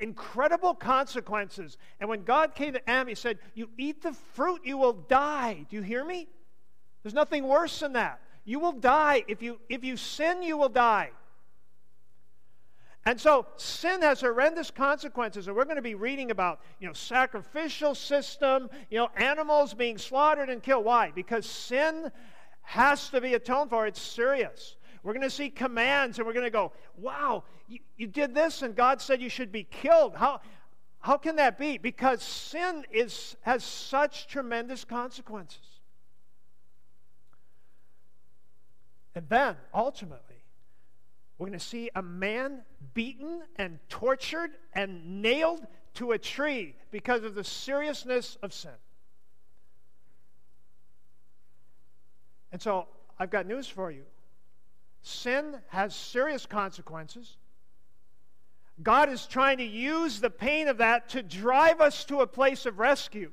incredible 0.00 0.74
consequences. 0.74 1.78
And 2.00 2.08
when 2.08 2.24
God 2.24 2.56
came 2.56 2.72
to 2.72 2.90
Adam, 2.90 3.06
he 3.06 3.14
said, 3.14 3.38
You 3.54 3.70
eat 3.78 4.02
the 4.02 4.12
fruit, 4.12 4.62
you 4.64 4.76
will 4.76 4.92
die. 4.92 5.64
Do 5.70 5.76
you 5.76 5.82
hear 5.82 6.04
me? 6.04 6.26
There's 7.02 7.14
nothing 7.14 7.46
worse 7.46 7.78
than 7.78 7.92
that. 7.92 8.20
You 8.44 8.60
will 8.60 8.72
die. 8.72 9.24
If 9.26 9.42
you, 9.42 9.58
if 9.68 9.84
you 9.84 9.96
sin, 9.96 10.42
you 10.42 10.56
will 10.56 10.68
die. 10.68 11.10
And 13.06 13.20
so 13.20 13.46
sin 13.56 14.00
has 14.00 14.22
horrendous 14.22 14.70
consequences, 14.70 15.46
and 15.46 15.56
we're 15.56 15.64
going 15.64 15.76
to 15.76 15.82
be 15.82 15.94
reading 15.94 16.30
about, 16.30 16.60
you 16.80 16.86
know, 16.86 16.94
sacrificial 16.94 17.94
system, 17.94 18.70
you 18.90 18.98
know, 18.98 19.10
animals 19.16 19.74
being 19.74 19.98
slaughtered 19.98 20.48
and 20.48 20.62
killed. 20.62 20.86
Why? 20.86 21.12
Because 21.14 21.44
sin 21.44 22.10
has 22.62 23.10
to 23.10 23.20
be 23.20 23.34
atoned 23.34 23.68
for. 23.68 23.86
It's 23.86 24.00
serious. 24.00 24.76
We're 25.02 25.12
going 25.12 25.22
to 25.22 25.30
see 25.30 25.50
commands, 25.50 26.18
and 26.18 26.26
we're 26.26 26.32
going 26.32 26.46
to 26.46 26.50
go, 26.50 26.72
wow, 26.96 27.44
you, 27.68 27.80
you 27.98 28.06
did 28.06 28.34
this, 28.34 28.62
and 28.62 28.74
God 28.74 29.02
said 29.02 29.20
you 29.20 29.28
should 29.28 29.52
be 29.52 29.64
killed. 29.64 30.14
How, 30.16 30.40
how 31.00 31.18
can 31.18 31.36
that 31.36 31.58
be? 31.58 31.76
Because 31.76 32.22
sin 32.22 32.86
is, 32.90 33.36
has 33.42 33.62
such 33.62 34.28
tremendous 34.28 34.82
consequences. 34.82 35.73
And 39.14 39.28
then, 39.28 39.56
ultimately, 39.72 40.42
we're 41.38 41.46
going 41.46 41.58
to 41.58 41.64
see 41.64 41.90
a 41.94 42.02
man 42.02 42.62
beaten 42.94 43.42
and 43.56 43.78
tortured 43.88 44.50
and 44.72 45.22
nailed 45.22 45.66
to 45.94 46.12
a 46.12 46.18
tree 46.18 46.74
because 46.90 47.22
of 47.22 47.34
the 47.34 47.44
seriousness 47.44 48.36
of 48.42 48.52
sin. 48.52 48.72
And 52.50 52.60
so, 52.60 52.86
I've 53.18 53.30
got 53.30 53.46
news 53.46 53.68
for 53.68 53.90
you. 53.90 54.04
Sin 55.02 55.56
has 55.68 55.94
serious 55.94 56.46
consequences. 56.46 57.36
God 58.82 59.08
is 59.08 59.26
trying 59.26 59.58
to 59.58 59.64
use 59.64 60.20
the 60.20 60.30
pain 60.30 60.66
of 60.66 60.78
that 60.78 61.10
to 61.10 61.22
drive 61.22 61.80
us 61.80 62.04
to 62.06 62.20
a 62.20 62.26
place 62.26 62.66
of 62.66 62.78
rescue. 62.78 63.30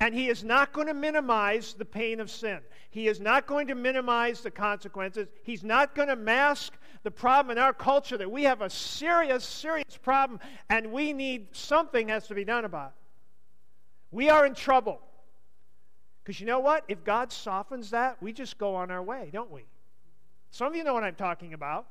And 0.00 0.14
he 0.14 0.28
is 0.28 0.42
not 0.42 0.72
going 0.72 0.86
to 0.86 0.94
minimize 0.94 1.74
the 1.74 1.84
pain 1.84 2.20
of 2.20 2.30
sin. 2.30 2.60
He 2.90 3.06
is 3.06 3.20
not 3.20 3.46
going 3.46 3.66
to 3.68 3.74
minimize 3.74 4.40
the 4.40 4.50
consequences. 4.50 5.28
He's 5.42 5.62
not 5.62 5.94
going 5.94 6.08
to 6.08 6.16
mask 6.16 6.72
the 7.02 7.10
problem 7.10 7.56
in 7.56 7.62
our 7.62 7.74
culture 7.74 8.16
that 8.16 8.30
we 8.30 8.44
have 8.44 8.62
a 8.62 8.70
serious, 8.70 9.44
serious 9.44 9.96
problem 10.02 10.40
and 10.70 10.90
we 10.90 11.12
need 11.12 11.48
something 11.52 12.08
has 12.08 12.26
to 12.28 12.34
be 12.34 12.44
done 12.44 12.64
about 12.64 12.88
it. 12.88 12.94
We 14.10 14.30
are 14.30 14.46
in 14.46 14.54
trouble. 14.54 15.00
Because 16.22 16.40
you 16.40 16.46
know 16.46 16.60
what? 16.60 16.84
If 16.88 17.04
God 17.04 17.30
softens 17.32 17.90
that, 17.90 18.22
we 18.22 18.32
just 18.32 18.58
go 18.58 18.74
on 18.74 18.90
our 18.90 19.02
way, 19.02 19.30
don't 19.32 19.50
we? 19.50 19.64
Some 20.50 20.66
of 20.66 20.76
you 20.76 20.84
know 20.84 20.94
what 20.94 21.04
I'm 21.04 21.14
talking 21.14 21.54
about. 21.54 21.86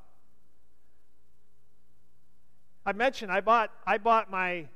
I 2.84 2.92
mentioned 2.92 3.30
I 3.30 3.40
bought 3.40 3.70
I 3.86 3.98
bought 3.98 4.30
my 4.30 4.66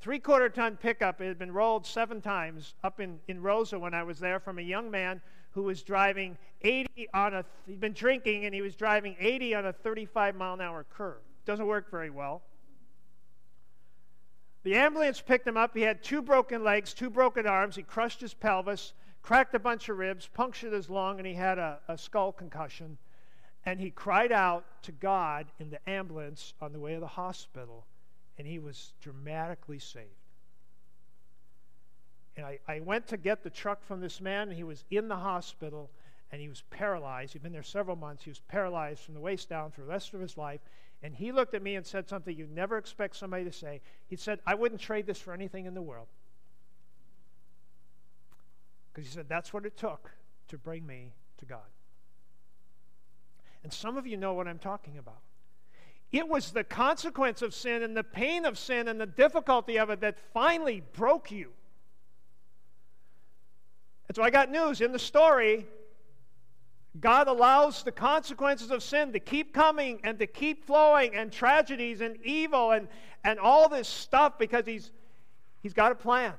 three 0.00 0.18
quarter 0.18 0.48
ton 0.48 0.76
pickup. 0.76 1.20
It 1.20 1.28
had 1.28 1.38
been 1.38 1.52
rolled 1.52 1.86
seven 1.86 2.20
times 2.20 2.74
up 2.82 3.00
in, 3.00 3.18
in 3.28 3.42
Rosa 3.42 3.78
when 3.78 3.94
I 3.94 4.02
was 4.02 4.18
there 4.18 4.40
from 4.40 4.58
a 4.58 4.62
young 4.62 4.90
man 4.90 5.20
who 5.52 5.62
was 5.64 5.82
driving 5.82 6.38
80 6.62 7.08
on 7.12 7.34
a, 7.34 7.44
he'd 7.66 7.80
been 7.80 7.92
drinking 7.92 8.44
and 8.44 8.54
he 8.54 8.62
was 8.62 8.76
driving 8.76 9.16
80 9.18 9.54
on 9.54 9.66
a 9.66 9.72
35 9.72 10.36
mile 10.36 10.54
an 10.54 10.60
hour 10.60 10.86
curve. 10.90 11.20
Doesn't 11.44 11.66
work 11.66 11.90
very 11.90 12.10
well. 12.10 12.42
The 14.62 14.74
ambulance 14.74 15.20
picked 15.20 15.46
him 15.46 15.56
up. 15.56 15.74
He 15.74 15.82
had 15.82 16.02
two 16.02 16.20
broken 16.20 16.62
legs, 16.62 16.92
two 16.92 17.10
broken 17.10 17.46
arms. 17.46 17.76
He 17.76 17.82
crushed 17.82 18.20
his 18.20 18.34
pelvis, 18.34 18.92
cracked 19.22 19.54
a 19.54 19.58
bunch 19.58 19.88
of 19.88 19.98
ribs, 19.98 20.28
punctured 20.32 20.72
his 20.72 20.90
lung, 20.90 21.18
and 21.18 21.26
he 21.26 21.34
had 21.34 21.58
a, 21.58 21.78
a 21.88 21.96
skull 21.96 22.30
concussion. 22.30 22.98
And 23.64 23.80
he 23.80 23.90
cried 23.90 24.32
out 24.32 24.64
to 24.82 24.92
God 24.92 25.46
in 25.58 25.70
the 25.70 25.88
ambulance 25.88 26.54
on 26.60 26.72
the 26.72 26.78
way 26.78 26.94
to 26.94 27.00
the 27.00 27.06
hospital, 27.06 27.86
and 28.40 28.48
he 28.48 28.58
was 28.58 28.94
dramatically 29.02 29.78
saved. 29.78 30.06
And 32.38 32.46
I, 32.46 32.58
I 32.66 32.80
went 32.80 33.06
to 33.08 33.18
get 33.18 33.42
the 33.42 33.50
truck 33.50 33.84
from 33.84 34.00
this 34.00 34.18
man, 34.18 34.48
and 34.48 34.56
he 34.56 34.64
was 34.64 34.82
in 34.90 35.08
the 35.08 35.16
hospital, 35.16 35.90
and 36.32 36.40
he 36.40 36.48
was 36.48 36.62
paralyzed. 36.70 37.34
He'd 37.34 37.42
been 37.42 37.52
there 37.52 37.62
several 37.62 37.96
months. 37.96 38.24
He 38.24 38.30
was 38.30 38.40
paralyzed 38.48 39.00
from 39.00 39.12
the 39.12 39.20
waist 39.20 39.50
down 39.50 39.70
for 39.72 39.82
the 39.82 39.88
rest 39.88 40.14
of 40.14 40.22
his 40.22 40.38
life. 40.38 40.62
And 41.02 41.14
he 41.14 41.32
looked 41.32 41.52
at 41.52 41.62
me 41.62 41.74
and 41.74 41.84
said 41.84 42.08
something 42.08 42.34
you 42.34 42.46
never 42.50 42.78
expect 42.78 43.16
somebody 43.16 43.44
to 43.44 43.52
say. 43.52 43.82
He 44.06 44.16
said, 44.16 44.40
I 44.46 44.54
wouldn't 44.54 44.80
trade 44.80 45.06
this 45.06 45.18
for 45.18 45.34
anything 45.34 45.66
in 45.66 45.74
the 45.74 45.82
world. 45.82 46.08
Because 48.90 49.06
he 49.06 49.12
said, 49.12 49.26
that's 49.28 49.52
what 49.52 49.66
it 49.66 49.76
took 49.76 50.12
to 50.48 50.56
bring 50.56 50.86
me 50.86 51.12
to 51.36 51.44
God. 51.44 51.68
And 53.62 53.70
some 53.70 53.98
of 53.98 54.06
you 54.06 54.16
know 54.16 54.32
what 54.32 54.48
I'm 54.48 54.58
talking 54.58 54.96
about. 54.96 55.20
It 56.12 56.28
was 56.28 56.50
the 56.50 56.64
consequence 56.64 57.42
of 57.42 57.54
sin 57.54 57.82
and 57.82 57.96
the 57.96 58.04
pain 58.04 58.44
of 58.44 58.58
sin 58.58 58.88
and 58.88 59.00
the 59.00 59.06
difficulty 59.06 59.78
of 59.78 59.90
it 59.90 60.00
that 60.00 60.18
finally 60.32 60.82
broke 60.92 61.30
you. 61.30 61.50
And 64.08 64.16
so 64.16 64.22
I 64.22 64.30
got 64.30 64.50
news 64.50 64.80
in 64.80 64.92
the 64.92 64.98
story 64.98 65.66
God 66.98 67.28
allows 67.28 67.84
the 67.84 67.92
consequences 67.92 68.72
of 68.72 68.82
sin 68.82 69.12
to 69.12 69.20
keep 69.20 69.54
coming 69.54 70.00
and 70.02 70.18
to 70.18 70.26
keep 70.26 70.66
flowing, 70.66 71.14
and 71.14 71.30
tragedies 71.30 72.00
and 72.00 72.16
evil 72.24 72.72
and, 72.72 72.88
and 73.22 73.38
all 73.38 73.68
this 73.68 73.86
stuff 73.86 74.38
because 74.38 74.66
he's, 74.66 74.90
he's 75.62 75.72
got 75.72 75.92
a 75.92 75.94
plan. 75.94 76.32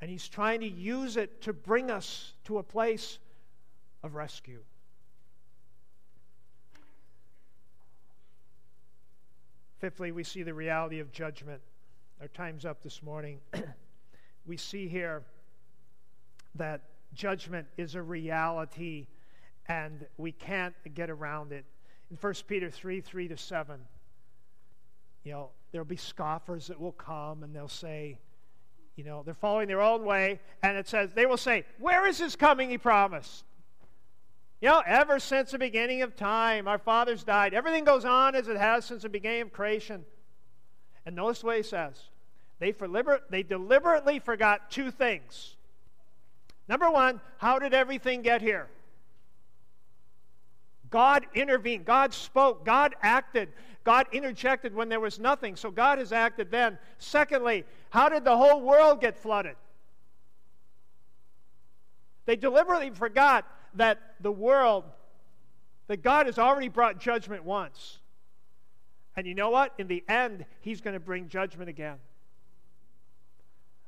And 0.00 0.10
He's 0.10 0.28
trying 0.28 0.60
to 0.60 0.68
use 0.68 1.16
it 1.16 1.40
to 1.42 1.54
bring 1.54 1.90
us 1.90 2.34
to 2.44 2.58
a 2.58 2.62
place 2.62 3.18
of 4.02 4.14
rescue. 4.14 4.60
Fifthly, 9.84 10.12
we 10.12 10.24
see 10.24 10.42
the 10.42 10.54
reality 10.54 10.98
of 10.98 11.12
judgment. 11.12 11.60
Our 12.18 12.28
time's 12.28 12.64
up 12.64 12.82
this 12.82 13.02
morning. 13.02 13.38
we 14.46 14.56
see 14.56 14.88
here 14.88 15.22
that 16.54 16.80
judgment 17.12 17.66
is 17.76 17.94
a 17.94 18.00
reality 18.00 19.08
and 19.66 20.06
we 20.16 20.32
can't 20.32 20.74
get 20.94 21.10
around 21.10 21.52
it. 21.52 21.66
In 22.10 22.16
1 22.16 22.32
Peter 22.48 22.70
3 22.70 23.02
3 23.02 23.28
to 23.28 23.36
7, 23.36 23.78
you 25.22 25.32
know, 25.32 25.50
there'll 25.70 25.84
be 25.84 25.96
scoffers 25.96 26.68
that 26.68 26.80
will 26.80 26.92
come 26.92 27.42
and 27.42 27.54
they'll 27.54 27.68
say, 27.68 28.16
you 28.96 29.04
know, 29.04 29.22
they're 29.22 29.34
following 29.34 29.68
their 29.68 29.82
own 29.82 30.06
way, 30.06 30.40
and 30.62 30.78
it 30.78 30.88
says, 30.88 31.10
they 31.12 31.26
will 31.26 31.36
say, 31.36 31.66
Where 31.78 32.06
is 32.06 32.16
his 32.16 32.36
coming 32.36 32.70
he 32.70 32.78
promised? 32.78 33.44
You 34.64 34.70
know, 34.70 34.82
ever 34.86 35.18
since 35.18 35.50
the 35.50 35.58
beginning 35.58 36.00
of 36.00 36.16
time, 36.16 36.66
our 36.68 36.78
fathers 36.78 37.22
died. 37.22 37.52
Everything 37.52 37.84
goes 37.84 38.06
on 38.06 38.34
as 38.34 38.48
it 38.48 38.56
has 38.56 38.86
since 38.86 39.02
the 39.02 39.10
beginning 39.10 39.42
of 39.42 39.52
creation. 39.52 40.06
And 41.04 41.14
notice 41.14 41.44
what 41.44 41.58
he 41.58 41.62
says. 41.62 42.00
They, 42.60 42.74
they 43.28 43.42
deliberately 43.42 44.20
forgot 44.20 44.70
two 44.70 44.90
things. 44.90 45.56
Number 46.66 46.90
one, 46.90 47.20
how 47.36 47.58
did 47.58 47.74
everything 47.74 48.22
get 48.22 48.40
here? 48.40 48.70
God 50.88 51.26
intervened. 51.34 51.84
God 51.84 52.14
spoke. 52.14 52.64
God 52.64 52.94
acted. 53.02 53.50
God 53.84 54.06
interjected 54.12 54.74
when 54.74 54.88
there 54.88 54.98
was 54.98 55.18
nothing. 55.18 55.56
So 55.56 55.70
God 55.70 55.98
has 55.98 56.10
acted 56.10 56.50
then. 56.50 56.78
Secondly, 56.96 57.64
how 57.90 58.08
did 58.08 58.24
the 58.24 58.34
whole 58.34 58.62
world 58.62 59.02
get 59.02 59.18
flooded? 59.18 59.56
They 62.24 62.36
deliberately 62.36 62.88
forgot 62.88 63.46
that 63.74 63.98
the 64.20 64.32
world, 64.32 64.84
that 65.88 66.02
God 66.02 66.26
has 66.26 66.38
already 66.38 66.68
brought 66.68 66.98
judgment 66.98 67.44
once. 67.44 67.98
And 69.16 69.26
you 69.26 69.34
know 69.34 69.50
what? 69.50 69.72
In 69.78 69.86
the 69.86 70.02
end, 70.08 70.44
He's 70.60 70.80
going 70.80 70.94
to 70.94 71.00
bring 71.00 71.28
judgment 71.28 71.68
again 71.68 71.98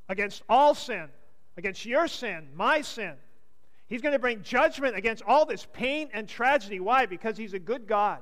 against 0.09 0.43
all 0.49 0.74
sin, 0.74 1.09
against 1.57 1.84
your 1.84 2.07
sin, 2.07 2.49
my 2.55 2.80
sin. 2.80 3.14
He's 3.89 4.03
going 4.03 4.12
to 4.12 4.18
bring 4.18 4.43
judgment 4.43 4.97
against 4.97 5.22
all 5.26 5.47
this 5.47 5.66
pain 5.72 6.09
and 6.12 6.28
tragedy. 6.28 6.80
Why? 6.80 7.07
Because 7.07 7.37
He's 7.37 7.55
a 7.55 7.59
good 7.59 7.87
God. 7.87 8.20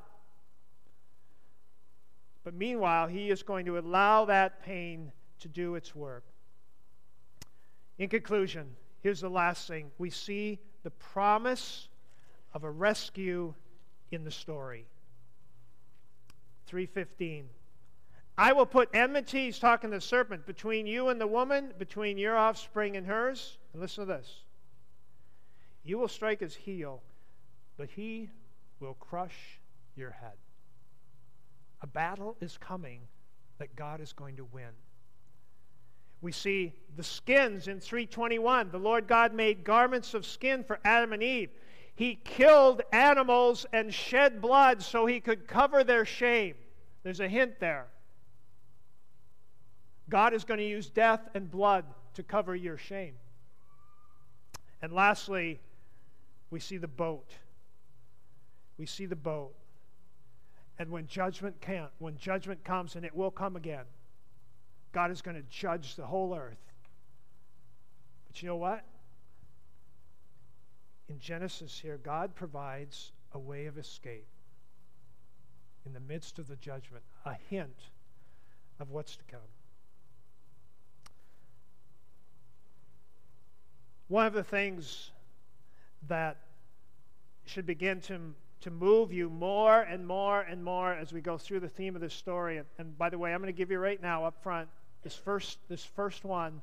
But 2.42 2.54
meanwhile, 2.54 3.06
He 3.06 3.30
is 3.30 3.42
going 3.42 3.66
to 3.66 3.78
allow 3.78 4.26
that 4.26 4.62
pain 4.62 5.12
to 5.40 5.48
do 5.48 5.74
its 5.74 5.94
work. 5.94 6.24
In 7.98 8.08
conclusion, 8.08 8.76
here's 9.02 9.20
the 9.20 9.30
last 9.30 9.68
thing 9.68 9.90
we 9.98 10.10
see 10.10 10.58
the 10.84 10.90
promise 10.90 11.88
of 12.52 12.62
a 12.62 12.70
rescue 12.70 13.52
in 14.12 14.22
the 14.22 14.30
story. 14.30 14.86
315. 16.66 17.48
I 18.36 18.52
will 18.52 18.66
put 18.66 18.90
enmity, 18.94 19.46
he's 19.46 19.58
talking 19.58 19.90
to 19.90 19.96
the 19.96 20.00
serpent, 20.00 20.46
between 20.46 20.86
you 20.86 21.08
and 21.08 21.20
the 21.20 21.26
woman, 21.26 21.72
between 21.78 22.18
your 22.18 22.36
offspring 22.36 22.96
and 22.96 23.06
hers. 23.06 23.58
And 23.72 23.82
listen 23.82 24.06
to 24.06 24.12
this. 24.12 24.28
You 25.84 25.98
will 25.98 26.08
strike 26.08 26.40
his 26.40 26.54
heel, 26.54 27.02
but 27.76 27.88
he 27.90 28.30
will 28.80 28.94
crush 28.94 29.60
your 29.96 30.10
head. 30.10 30.32
A 31.82 31.86
battle 31.86 32.36
is 32.40 32.58
coming 32.58 33.00
that 33.58 33.76
God 33.76 34.00
is 34.00 34.12
going 34.12 34.36
to 34.36 34.44
win. 34.44 34.70
We 36.24 36.32
see 36.32 36.72
the 36.96 37.02
skins 37.02 37.68
in 37.68 37.80
321. 37.80 38.70
The 38.70 38.78
Lord 38.78 39.06
God 39.06 39.34
made 39.34 39.62
garments 39.62 40.14
of 40.14 40.24
skin 40.24 40.64
for 40.64 40.80
Adam 40.82 41.12
and 41.12 41.22
Eve. 41.22 41.50
He 41.96 42.14
killed 42.24 42.80
animals 42.94 43.66
and 43.74 43.92
shed 43.92 44.40
blood 44.40 44.82
so 44.82 45.04
he 45.04 45.20
could 45.20 45.46
cover 45.46 45.84
their 45.84 46.06
shame. 46.06 46.54
There's 47.02 47.20
a 47.20 47.28
hint 47.28 47.60
there. 47.60 47.88
God 50.08 50.32
is 50.32 50.44
going 50.44 50.60
to 50.60 50.66
use 50.66 50.88
death 50.88 51.20
and 51.34 51.50
blood 51.50 51.84
to 52.14 52.22
cover 52.22 52.56
your 52.56 52.78
shame. 52.78 53.16
And 54.80 54.94
lastly, 54.94 55.60
we 56.48 56.58
see 56.58 56.78
the 56.78 56.88
boat. 56.88 57.34
We 58.78 58.86
see 58.86 59.04
the 59.04 59.14
boat. 59.14 59.52
And 60.78 60.90
when 60.90 61.06
judgment 61.06 61.60
can't, 61.60 61.90
when 61.98 62.16
judgment 62.16 62.64
comes, 62.64 62.96
and 62.96 63.04
it 63.04 63.14
will 63.14 63.30
come 63.30 63.56
again, 63.56 63.84
God 64.94 65.10
is 65.10 65.20
going 65.20 65.36
to 65.36 65.42
judge 65.50 65.96
the 65.96 66.06
whole 66.06 66.34
earth. 66.34 66.72
But 68.28 68.40
you 68.40 68.48
know 68.48 68.56
what? 68.56 68.84
In 71.08 71.18
Genesis 71.18 71.78
here, 71.78 71.98
God 72.02 72.34
provides 72.36 73.10
a 73.32 73.38
way 73.38 73.66
of 73.66 73.76
escape 73.76 74.28
in 75.84 75.92
the 75.92 76.00
midst 76.00 76.38
of 76.38 76.46
the 76.46 76.56
judgment, 76.56 77.02
a 77.26 77.34
hint 77.50 77.76
of 78.78 78.90
what's 78.90 79.16
to 79.16 79.24
come. 79.24 79.40
One 84.06 84.26
of 84.26 84.32
the 84.32 84.44
things 84.44 85.10
that 86.06 86.36
should 87.46 87.66
begin 87.66 88.00
to, 88.02 88.20
to 88.60 88.70
move 88.70 89.12
you 89.12 89.28
more 89.28 89.82
and 89.82 90.06
more 90.06 90.42
and 90.42 90.62
more 90.62 90.94
as 90.94 91.12
we 91.12 91.20
go 91.20 91.36
through 91.36 91.60
the 91.60 91.68
theme 91.68 91.96
of 91.96 92.00
this 92.00 92.14
story. 92.14 92.58
And, 92.58 92.66
and 92.78 92.96
by 92.96 93.10
the 93.10 93.18
way, 93.18 93.34
I'm 93.34 93.40
going 93.40 93.52
to 93.52 93.56
give 93.56 93.72
you 93.72 93.78
right 93.78 94.00
now 94.00 94.24
up 94.24 94.40
front 94.42 94.68
this 95.04 95.14
first, 95.14 95.58
this 95.68 95.84
first 95.84 96.24
one, 96.24 96.60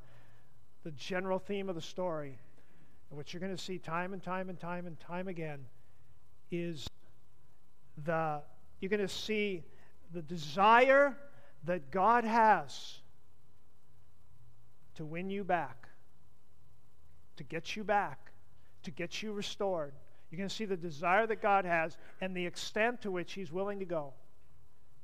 the 0.84 0.92
general 0.92 1.40
theme 1.40 1.70
of 1.70 1.76
the 1.76 1.82
story, 1.82 2.38
and 3.10 3.18
what 3.18 3.34
you're 3.34 3.40
going 3.40 3.56
to 3.56 3.62
see 3.62 3.78
time 3.78 4.14
and 4.14 4.22
time 4.22 4.50
and 4.50 4.60
time 4.60 4.86
and 4.86 5.00
time 5.00 5.28
again 5.28 5.60
is 6.52 6.88
the 8.04 8.42
you're 8.80 8.90
going 8.90 9.00
to 9.00 9.08
see 9.08 9.64
the 10.12 10.22
desire 10.22 11.16
that 11.64 11.92
God 11.92 12.26
has 12.26 12.98
to 14.96 15.06
win 15.06 15.30
you 15.30 15.44
back, 15.44 15.88
to 17.38 17.44
get 17.44 17.76
you 17.76 17.84
back 17.84 18.32
to 18.84 18.92
get 18.92 19.22
you 19.22 19.34
restored. 19.34 19.94
You're 20.30 20.38
going 20.38 20.50
to 20.50 20.56
see 20.56 20.66
the 20.66 20.78
desire 20.78 21.28
that 21.28 21.42
God 21.42 21.66
has 21.66 21.98
and 22.22 22.36
the 22.36 22.46
extent 22.46 23.02
to 23.02 23.12
which 23.12 23.34
He's 23.34 23.52
willing 23.52 23.80
to 23.80 23.86
go 23.86 24.14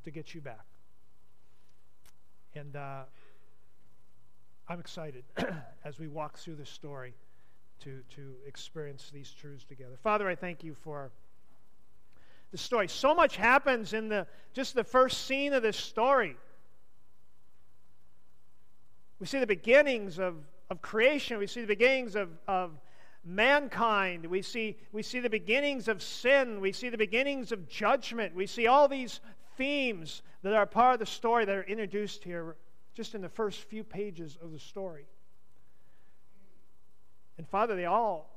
to 0.05 0.11
get 0.11 0.33
you 0.33 0.41
back. 0.41 0.65
And 2.55 2.75
uh, 2.75 3.03
I'm 4.69 4.79
excited 4.81 5.23
as 5.85 5.97
we 5.97 6.07
walk 6.07 6.37
through 6.37 6.55
this 6.55 6.69
story 6.69 7.13
to, 7.79 8.01
to 8.15 8.33
experience 8.45 9.09
these 9.13 9.31
truths 9.31 9.63
together. 9.63 9.97
Father, 10.03 10.27
I 10.27 10.35
thank 10.35 10.61
you 10.61 10.73
for 10.73 11.09
the 12.51 12.57
story. 12.57 12.89
So 12.89 13.15
much 13.15 13.37
happens 13.37 13.93
in 13.93 14.09
the 14.09 14.27
just 14.53 14.75
the 14.75 14.83
first 14.83 15.25
scene 15.25 15.53
of 15.53 15.63
this 15.63 15.77
story. 15.77 16.35
We 19.19 19.27
see 19.27 19.39
the 19.39 19.47
beginnings 19.47 20.19
of, 20.19 20.35
of 20.69 20.81
creation. 20.81 21.37
We 21.37 21.47
see 21.47 21.61
the 21.61 21.67
beginnings 21.67 22.15
of, 22.15 22.29
of 22.47 22.71
mankind. 23.23 24.25
We 24.25 24.41
see, 24.41 24.77
we 24.91 25.01
see 25.01 25.19
the 25.19 25.29
beginnings 25.29 25.87
of 25.87 26.03
sin. 26.03 26.59
We 26.59 26.73
see 26.73 26.89
the 26.89 26.97
beginnings 26.97 27.51
of 27.51 27.69
judgment. 27.69 28.35
We 28.35 28.47
see 28.47 28.67
all 28.67 28.87
these 28.87 29.21
themes 29.55 30.23
that 30.43 30.53
are 30.53 30.65
part 30.65 30.95
of 30.95 30.99
the 30.99 31.05
story 31.05 31.45
that 31.45 31.55
are 31.55 31.63
introduced 31.63 32.23
here 32.23 32.55
just 32.97 33.13
in 33.13 33.21
the 33.21 33.29
first 33.29 33.59
few 33.59 33.83
pages 33.83 34.39
of 34.41 34.51
the 34.51 34.57
story. 34.57 35.05
And 37.37 37.47
Father, 37.47 37.75
they 37.75 37.85
all 37.85 38.33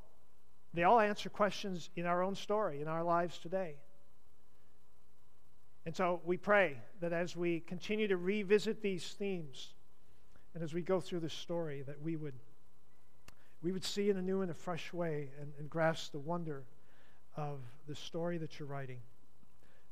they 0.75 0.85
all 0.85 1.01
answer 1.01 1.31
questions 1.31 1.89
in 1.97 2.05
our 2.05 2.23
own 2.23 2.35
story, 2.35 2.83
in 2.83 2.87
our 2.87 3.03
lives 3.03 3.39
today. 3.39 3.77
And 5.87 5.97
so 5.97 6.21
we 6.27 6.37
pray 6.37 6.77
that 7.01 7.13
as 7.13 7.35
we 7.35 7.61
continue 7.61 8.07
to 8.07 8.19
revisit 8.19 8.83
these 8.83 9.05
themes 9.19 9.73
and 10.55 10.63
as 10.63 10.75
we 10.75 10.83
go 10.83 11.01
through 11.01 11.21
the 11.21 11.31
story, 11.31 11.83
that 11.87 12.01
we 12.03 12.17
would, 12.17 12.35
we 13.63 13.73
would 13.73 13.83
see 13.83 14.11
in 14.11 14.19
a 14.19 14.23
new 14.23 14.43
and 14.43 14.51
a 14.51 14.55
fresh 14.55 14.93
way 14.93 15.31
and, 15.41 15.53
and 15.59 15.71
grasp 15.71 16.13
the 16.13 16.21
wonder 16.21 16.63
of 17.35 17.61
the 17.89 17.95
story 17.97 18.37
that 18.39 18.59
you're 18.59 18.69
writing. 18.69 18.99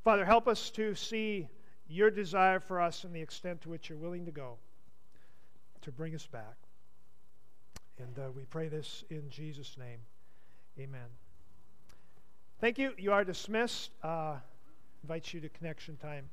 Father, 0.04 0.24
help 0.24 0.46
us 0.46 0.70
to 0.70 0.94
see 0.94 1.48
your 1.88 2.10
desire 2.10 2.60
for 2.60 2.80
us 2.80 3.04
and 3.04 3.14
the 3.14 3.20
extent 3.20 3.62
to 3.62 3.68
which 3.68 3.88
you're 3.88 3.98
willing 3.98 4.24
to 4.26 4.30
go 4.30 4.56
to 5.82 5.90
bring 5.90 6.14
us 6.14 6.26
back. 6.26 6.56
And 7.98 8.18
uh, 8.18 8.30
we 8.36 8.42
pray 8.44 8.68
this 8.68 9.04
in 9.10 9.28
Jesus' 9.30 9.76
name. 9.78 9.98
Amen. 10.78 11.08
Thank 12.60 12.78
you. 12.78 12.92
You 12.98 13.12
are 13.12 13.24
dismissed. 13.24 13.90
Uh, 14.02 14.36
invite 15.02 15.32
you 15.32 15.40
to 15.40 15.48
connection 15.48 15.96
time. 15.96 16.28